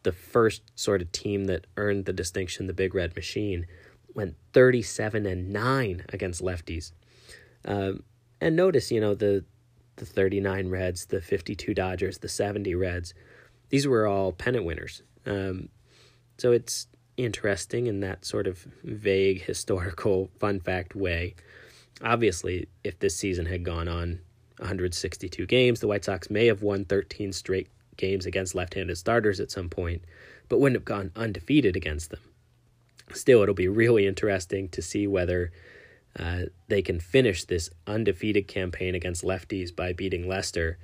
the 0.03 0.11
first 0.11 0.61
sort 0.75 1.01
of 1.01 1.11
team 1.11 1.45
that 1.45 1.67
earned 1.77 2.05
the 2.05 2.13
distinction, 2.13 2.67
the 2.67 2.73
Big 2.73 2.93
Red 2.93 3.15
Machine, 3.15 3.67
went 4.13 4.35
37 4.53 5.25
and 5.25 5.49
9 5.51 6.05
against 6.09 6.41
lefties. 6.41 6.91
Um, 7.65 8.03
and 8.41 8.55
notice, 8.55 8.91
you 8.91 9.01
know, 9.01 9.15
the 9.15 9.43
the 9.97 10.05
39 10.05 10.69
Reds, 10.69 11.05
the 11.07 11.21
52 11.21 11.73
Dodgers, 11.73 12.19
the 12.19 12.29
70 12.29 12.73
Reds, 12.73 13.13
these 13.69 13.87
were 13.87 14.07
all 14.07 14.31
pennant 14.31 14.65
winners. 14.65 15.01
Um, 15.25 15.69
so 16.37 16.51
it's 16.51 16.87
interesting 17.17 17.87
in 17.87 17.99
that 17.99 18.25
sort 18.25 18.47
of 18.47 18.65
vague 18.83 19.43
historical 19.43 20.29
fun 20.39 20.59
fact 20.59 20.95
way. 20.95 21.35
Obviously, 22.01 22.67
if 22.83 22.99
this 22.99 23.15
season 23.15 23.45
had 23.45 23.63
gone 23.63 23.87
on 23.87 24.19
162 24.57 25.45
games, 25.45 25.79
the 25.79 25.87
White 25.87 26.05
Sox 26.05 26.29
may 26.29 26.45
have 26.47 26.63
won 26.63 26.85
13 26.85 27.33
straight 27.33 27.67
games 27.97 28.25
against 28.25 28.55
left 28.55 28.73
handed 28.73 28.97
starters 28.97 29.39
at 29.39 29.51
some 29.51 29.69
point, 29.69 30.03
but 30.47 30.59
wouldn't 30.59 30.77
have 30.77 30.85
gone 30.85 31.11
undefeated 31.15 31.75
against 31.75 32.09
them. 32.09 32.21
Still, 33.13 33.41
it'll 33.41 33.55
be 33.55 33.67
really 33.67 34.07
interesting 34.07 34.69
to 34.69 34.81
see 34.81 35.07
whether 35.07 35.51
uh, 36.17 36.43
they 36.67 36.81
can 36.81 36.99
finish 36.99 37.43
this 37.43 37.69
undefeated 37.85 38.47
campaign 38.47 38.95
against 38.95 39.23
lefties 39.23 39.75
by 39.75 39.93
beating 39.93 40.27
Lester. 40.27 40.77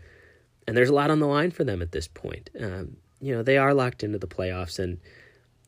And 0.68 0.76
there's 0.76 0.90
a 0.90 0.94
lot 0.94 1.12
on 1.12 1.20
the 1.20 1.28
line 1.28 1.52
for 1.52 1.64
them 1.64 1.82
at 1.82 1.92
this 1.92 2.08
point. 2.08 2.50
Um, 2.60 2.98
you 3.22 3.34
know, 3.34 3.44
they 3.44 3.58
are 3.58 3.74
locked 3.74 4.04
into 4.04 4.18
the 4.18 4.28
playoffs, 4.28 4.80
and 4.80 5.00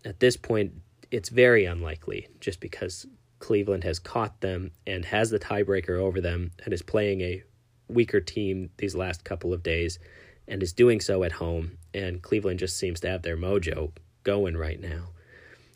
at 0.03 0.19
this 0.19 0.37
point, 0.37 0.73
it's 1.11 1.29
very 1.29 1.65
unlikely 1.65 2.27
just 2.39 2.59
because 2.59 3.05
Cleveland 3.39 3.83
has 3.83 3.99
caught 3.99 4.41
them 4.41 4.71
and 4.85 5.05
has 5.05 5.29
the 5.29 5.39
tiebreaker 5.39 5.99
over 5.99 6.19
them 6.19 6.51
and 6.63 6.73
is 6.73 6.81
playing 6.81 7.21
a 7.21 7.43
weaker 7.87 8.19
team 8.19 8.69
these 8.77 8.95
last 8.95 9.23
couple 9.23 9.53
of 9.53 9.63
days 9.63 9.99
and 10.47 10.63
is 10.63 10.73
doing 10.73 10.99
so 10.99 11.23
at 11.23 11.33
home. 11.33 11.77
And 11.93 12.21
Cleveland 12.21 12.59
just 12.59 12.77
seems 12.77 12.99
to 13.01 13.09
have 13.09 13.21
their 13.21 13.37
mojo 13.37 13.91
going 14.23 14.57
right 14.57 14.79
now. 14.79 15.09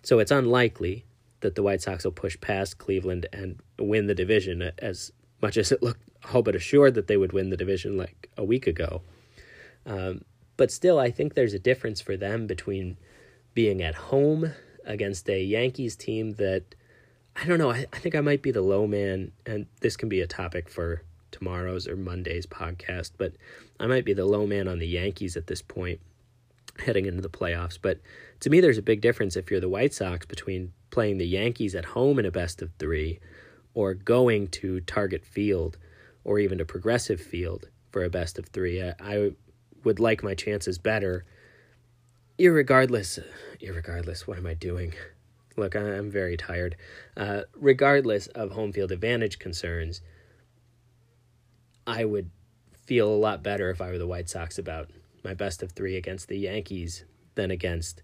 So 0.03 0.19
it's 0.19 0.31
unlikely 0.31 1.05
that 1.41 1.55
the 1.55 1.63
White 1.63 1.81
Sox 1.81 2.03
will 2.03 2.11
push 2.11 2.39
past 2.39 2.77
Cleveland 2.77 3.27
and 3.31 3.59
win 3.79 4.07
the 4.07 4.15
division 4.15 4.71
as 4.79 5.11
much 5.41 5.57
as 5.57 5.71
it 5.71 5.83
looked 5.83 6.01
all 6.33 6.41
but 6.41 6.55
assured 6.55 6.95
that 6.95 7.07
they 7.07 7.17
would 7.17 7.33
win 7.33 7.49
the 7.49 7.57
division 7.57 7.97
like 7.97 8.29
a 8.37 8.43
week 8.43 8.67
ago. 8.67 9.01
Um, 9.85 10.23
but 10.57 10.71
still, 10.71 10.99
I 10.99 11.11
think 11.11 11.33
there's 11.33 11.53
a 11.53 11.59
difference 11.59 12.01
for 12.01 12.15
them 12.15 12.47
between 12.47 12.97
being 13.53 13.81
at 13.81 13.95
home 13.95 14.51
against 14.85 15.29
a 15.29 15.41
Yankees 15.41 15.95
team 15.95 16.33
that 16.33 16.75
I 17.35 17.45
don't 17.45 17.59
know. 17.59 17.71
I, 17.71 17.85
I 17.93 17.99
think 17.99 18.15
I 18.15 18.21
might 18.21 18.41
be 18.41 18.51
the 18.51 18.61
low 18.61 18.87
man, 18.87 19.31
and 19.45 19.65
this 19.79 19.95
can 19.95 20.09
be 20.09 20.21
a 20.21 20.27
topic 20.27 20.69
for 20.69 21.03
tomorrow's 21.31 21.87
or 21.87 21.95
Monday's 21.95 22.45
podcast, 22.45 23.11
but 23.17 23.33
I 23.79 23.87
might 23.87 24.05
be 24.05 24.13
the 24.13 24.25
low 24.25 24.45
man 24.45 24.67
on 24.67 24.79
the 24.79 24.87
Yankees 24.87 25.37
at 25.37 25.47
this 25.47 25.61
point 25.61 26.01
heading 26.79 27.05
into 27.05 27.21
the 27.21 27.29
playoffs. 27.29 27.77
But 27.81 27.99
to 28.41 28.49
me, 28.49 28.59
there's 28.59 28.77
a 28.77 28.83
big 28.83 29.01
difference 29.01 29.35
if 29.35 29.49
you're 29.49 29.59
the 29.59 29.69
White 29.69 29.93
Sox 29.93 30.25
between 30.25 30.73
playing 30.89 31.17
the 31.17 31.27
Yankees 31.27 31.73
at 31.75 31.85
home 31.85 32.19
in 32.19 32.25
a 32.25 32.31
best 32.31 32.61
of 32.61 32.71
three 32.77 33.19
or 33.73 33.93
going 33.93 34.47
to 34.49 34.81
Target 34.81 35.25
Field 35.25 35.77
or 36.23 36.39
even 36.39 36.59
a 36.59 36.65
Progressive 36.65 37.21
Field 37.21 37.69
for 37.91 38.03
a 38.03 38.09
best 38.09 38.39
of 38.39 38.47
three. 38.47 38.81
I, 38.81 38.93
I 38.99 39.31
would 39.83 39.99
like 39.99 40.23
my 40.23 40.33
chances 40.33 40.77
better. 40.77 41.25
Irregardless, 42.39 43.23
irregardless, 43.61 44.21
what 44.21 44.37
am 44.37 44.47
I 44.47 44.53
doing? 44.53 44.93
Look, 45.57 45.75
I'm 45.75 46.09
very 46.09 46.37
tired. 46.37 46.75
Uh, 47.17 47.41
regardless 47.55 48.27
of 48.27 48.51
home 48.51 48.71
field 48.71 48.91
advantage 48.91 49.37
concerns, 49.37 50.01
I 51.85 52.05
would 52.05 52.29
feel 52.85 53.09
a 53.09 53.15
lot 53.15 53.43
better 53.43 53.69
if 53.69 53.81
I 53.81 53.89
were 53.89 53.97
the 53.97 54.07
White 54.07 54.29
Sox 54.29 54.57
about 54.57 54.89
my 55.23 55.33
best 55.33 55.61
of 55.61 55.71
three 55.71 55.97
against 55.97 56.27
the 56.27 56.37
Yankees 56.37 57.05
than 57.35 57.51
against 57.51 58.01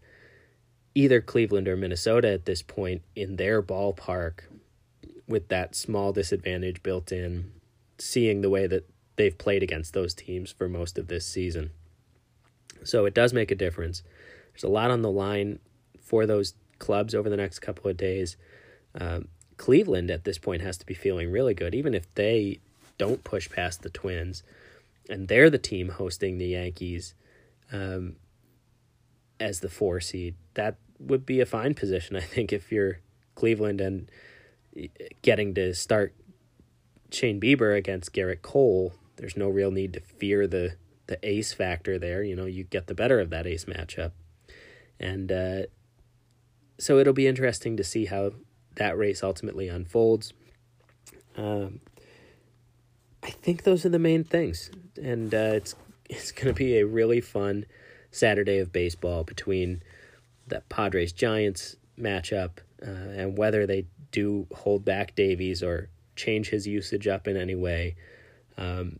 either 0.93 1.21
Cleveland 1.21 1.67
or 1.67 1.77
Minnesota 1.77 2.29
at 2.29 2.45
this 2.45 2.61
point 2.61 3.01
in 3.15 3.35
their 3.35 3.61
ballpark 3.61 4.41
with 5.27 5.47
that 5.49 5.75
small 5.75 6.11
disadvantage 6.11 6.81
built 6.83 7.11
in, 7.11 7.51
seeing 7.99 8.41
the 8.41 8.49
way 8.49 8.67
that 8.67 8.89
they've 9.15 9.37
played 9.37 9.63
against 9.63 9.93
those 9.93 10.13
teams 10.13 10.51
for 10.51 10.69
most 10.69 10.97
of 10.97 11.07
this 11.07 11.25
season. 11.25 11.71
So 12.83 13.05
it 13.05 13.13
does 13.13 13.33
make 13.33 13.51
a 13.51 13.55
difference. 13.55 14.03
There's 14.53 14.63
a 14.63 14.69
lot 14.69 14.91
on 14.91 15.01
the 15.01 15.11
line 15.11 15.59
for 16.01 16.25
those 16.25 16.53
clubs 16.79 17.15
over 17.15 17.29
the 17.29 17.37
next 17.37 17.59
couple 17.59 17.89
of 17.89 17.97
days. 17.97 18.37
Um, 18.99 19.27
Cleveland 19.57 20.11
at 20.11 20.23
this 20.23 20.37
point 20.37 20.61
has 20.61 20.77
to 20.77 20.85
be 20.85 20.93
feeling 20.93 21.31
really 21.31 21.53
good, 21.53 21.73
even 21.73 21.93
if 21.93 22.13
they 22.15 22.59
don't 22.97 23.23
push 23.23 23.49
past 23.49 23.81
the 23.81 23.89
Twins 23.89 24.43
and 25.09 25.27
they're 25.27 25.49
the 25.49 25.57
team 25.57 25.89
hosting 25.89 26.37
the 26.37 26.47
Yankees 26.47 27.15
um, 27.71 28.15
as 29.39 29.59
the 29.59 29.69
four 29.69 29.99
seed. 29.99 30.35
That 30.53 30.77
would 30.99 31.25
be 31.25 31.39
a 31.39 31.45
fine 31.45 31.73
position, 31.73 32.15
I 32.15 32.21
think, 32.21 32.53
if 32.53 32.71
you're 32.71 32.99
Cleveland 33.35 33.81
and 33.81 34.11
getting 35.21 35.53
to 35.55 35.73
start 35.73 36.15
Shane 37.11 37.39
Bieber 37.39 37.75
against 37.75 38.13
Gerrit 38.13 38.41
Cole. 38.41 38.93
There's 39.17 39.37
no 39.37 39.49
real 39.49 39.71
need 39.71 39.93
to 39.93 39.99
fear 39.99 40.47
the 40.47 40.75
the 41.07 41.17
ace 41.27 41.53
factor 41.53 41.97
there. 41.97 42.23
You 42.23 42.35
know, 42.35 42.45
you 42.45 42.63
get 42.63 42.87
the 42.87 42.93
better 42.93 43.19
of 43.19 43.29
that 43.29 43.47
ace 43.47 43.65
matchup, 43.65 44.11
and 44.99 45.31
uh, 45.31 45.61
so 46.77 46.99
it'll 46.99 47.13
be 47.13 47.27
interesting 47.27 47.77
to 47.77 47.83
see 47.83 48.05
how 48.05 48.31
that 48.75 48.97
race 48.97 49.23
ultimately 49.23 49.67
unfolds. 49.67 50.33
Um, 51.35 51.79
I 53.23 53.29
think 53.29 53.63
those 53.63 53.85
are 53.85 53.89
the 53.89 53.99
main 53.99 54.23
things, 54.23 54.69
and 55.01 55.33
uh, 55.33 55.53
it's 55.55 55.75
it's 56.09 56.31
going 56.31 56.47
to 56.47 56.53
be 56.53 56.77
a 56.77 56.85
really 56.85 57.21
fun 57.21 57.65
Saturday 58.11 58.59
of 58.59 58.71
baseball 58.71 59.23
between 59.23 59.83
the 60.47 60.61
Padres 60.69 61.11
Giants 61.11 61.75
matchup 61.99 62.59
uh, 62.81 62.89
and 62.89 63.37
whether 63.37 63.65
they 63.65 63.85
do 64.11 64.47
hold 64.53 64.85
back 64.85 65.15
Davies 65.15 65.61
or 65.61 65.89
change 66.17 66.49
his 66.49 66.67
usage 66.67 67.07
up 67.07 67.27
in 67.27 67.37
any 67.37 67.55
way. 67.55 67.95
Um, 68.57 68.99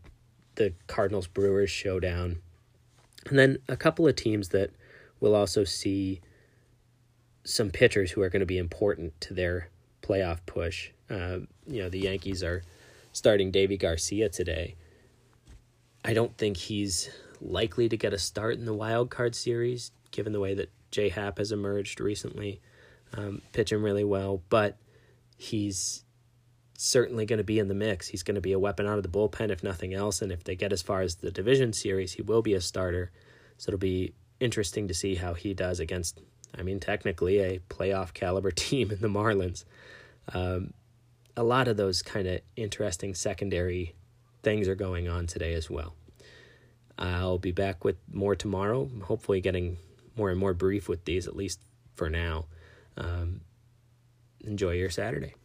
the 0.55 0.73
Cardinals 0.87 1.27
Brewers 1.27 1.69
showdown, 1.69 2.41
and 3.27 3.37
then 3.37 3.57
a 3.67 3.75
couple 3.75 4.07
of 4.07 4.15
teams 4.15 4.49
that 4.49 4.71
will 5.19 5.35
also 5.35 5.63
see 5.63 6.21
some 7.43 7.69
pitchers 7.69 8.11
who 8.11 8.21
are 8.21 8.29
going 8.29 8.41
to 8.41 8.45
be 8.45 8.57
important 8.57 9.19
to 9.21 9.33
their 9.33 9.69
playoff 10.01 10.39
push. 10.45 10.91
Uh, 11.09 11.39
you 11.65 11.81
know, 11.81 11.89
the 11.89 11.99
Yankees 11.99 12.43
are 12.43 12.63
starting 13.13 13.51
Deivi 13.51 13.79
Garcia 13.79 14.29
today. 14.29 14.75
I 16.03 16.13
don't 16.13 16.37
think 16.37 16.57
he's 16.57 17.09
likely 17.41 17.89
to 17.89 17.97
get 17.97 18.13
a 18.13 18.17
start 18.17 18.55
in 18.55 18.65
the 18.65 18.73
wild 18.73 19.09
card 19.09 19.35
series, 19.35 19.91
given 20.11 20.33
the 20.33 20.39
way 20.39 20.53
that 20.53 20.71
J 20.91 21.09
Happ 21.09 21.37
has 21.37 21.51
emerged 21.51 21.99
recently, 21.99 22.61
um, 23.13 23.41
pitching 23.53 23.81
really 23.81 24.03
well. 24.03 24.41
But 24.49 24.77
he's 25.37 26.03
certainly 26.77 27.25
going 27.25 27.37
to 27.37 27.43
be 27.43 27.59
in 27.59 27.67
the 27.67 27.73
mix. 27.73 28.07
He's 28.07 28.23
going 28.23 28.35
to 28.35 28.41
be 28.41 28.53
a 28.53 28.59
weapon 28.59 28.85
out 28.85 28.97
of 28.97 29.03
the 29.03 29.09
bullpen, 29.09 29.49
if 29.49 29.63
nothing 29.63 29.93
else. 29.93 30.21
And 30.21 30.31
if 30.31 30.43
they 30.43 30.55
get 30.55 30.71
as 30.71 30.83
far 30.83 31.01
as 31.01 31.15
the 31.15 31.31
division 31.31 31.73
series, 31.73 32.13
he 32.13 32.21
will 32.21 32.43
be 32.43 32.53
a 32.53 32.61
starter. 32.61 33.11
So 33.57 33.69
it'll 33.69 33.79
be 33.79 34.13
interesting 34.39 34.87
to 34.87 34.93
see 34.93 35.15
how 35.15 35.33
he 35.33 35.55
does 35.55 35.79
against, 35.79 36.21
I 36.57 36.61
mean, 36.61 36.79
technically 36.79 37.39
a 37.39 37.59
playoff 37.59 38.13
caliber 38.13 38.51
team 38.55 38.91
in 38.91 39.01
the 39.01 39.09
Marlins. 39.09 39.65
Um, 40.33 40.73
a 41.35 41.43
lot 41.43 41.67
of 41.67 41.77
those 41.77 42.01
kind 42.01 42.27
of 42.27 42.41
interesting 42.55 43.15
secondary 43.15 43.95
things 44.43 44.67
are 44.67 44.75
going 44.75 45.07
on 45.07 45.25
today 45.25 45.53
as 45.55 45.69
well. 45.69 45.95
I'll 46.99 47.37
be 47.37 47.51
back 47.51 47.83
with 47.83 47.97
more 48.11 48.35
tomorrow, 48.35 48.89
hopefully, 49.03 49.41
getting 49.41 49.77
more 50.15 50.29
and 50.29 50.39
more 50.39 50.53
brief 50.53 50.87
with 50.87 51.05
these, 51.05 51.27
at 51.27 51.35
least 51.35 51.59
for 51.95 52.09
now. 52.09 52.45
Um, 52.97 53.41
enjoy 54.41 54.71
your 54.71 54.89
Saturday. 54.89 55.35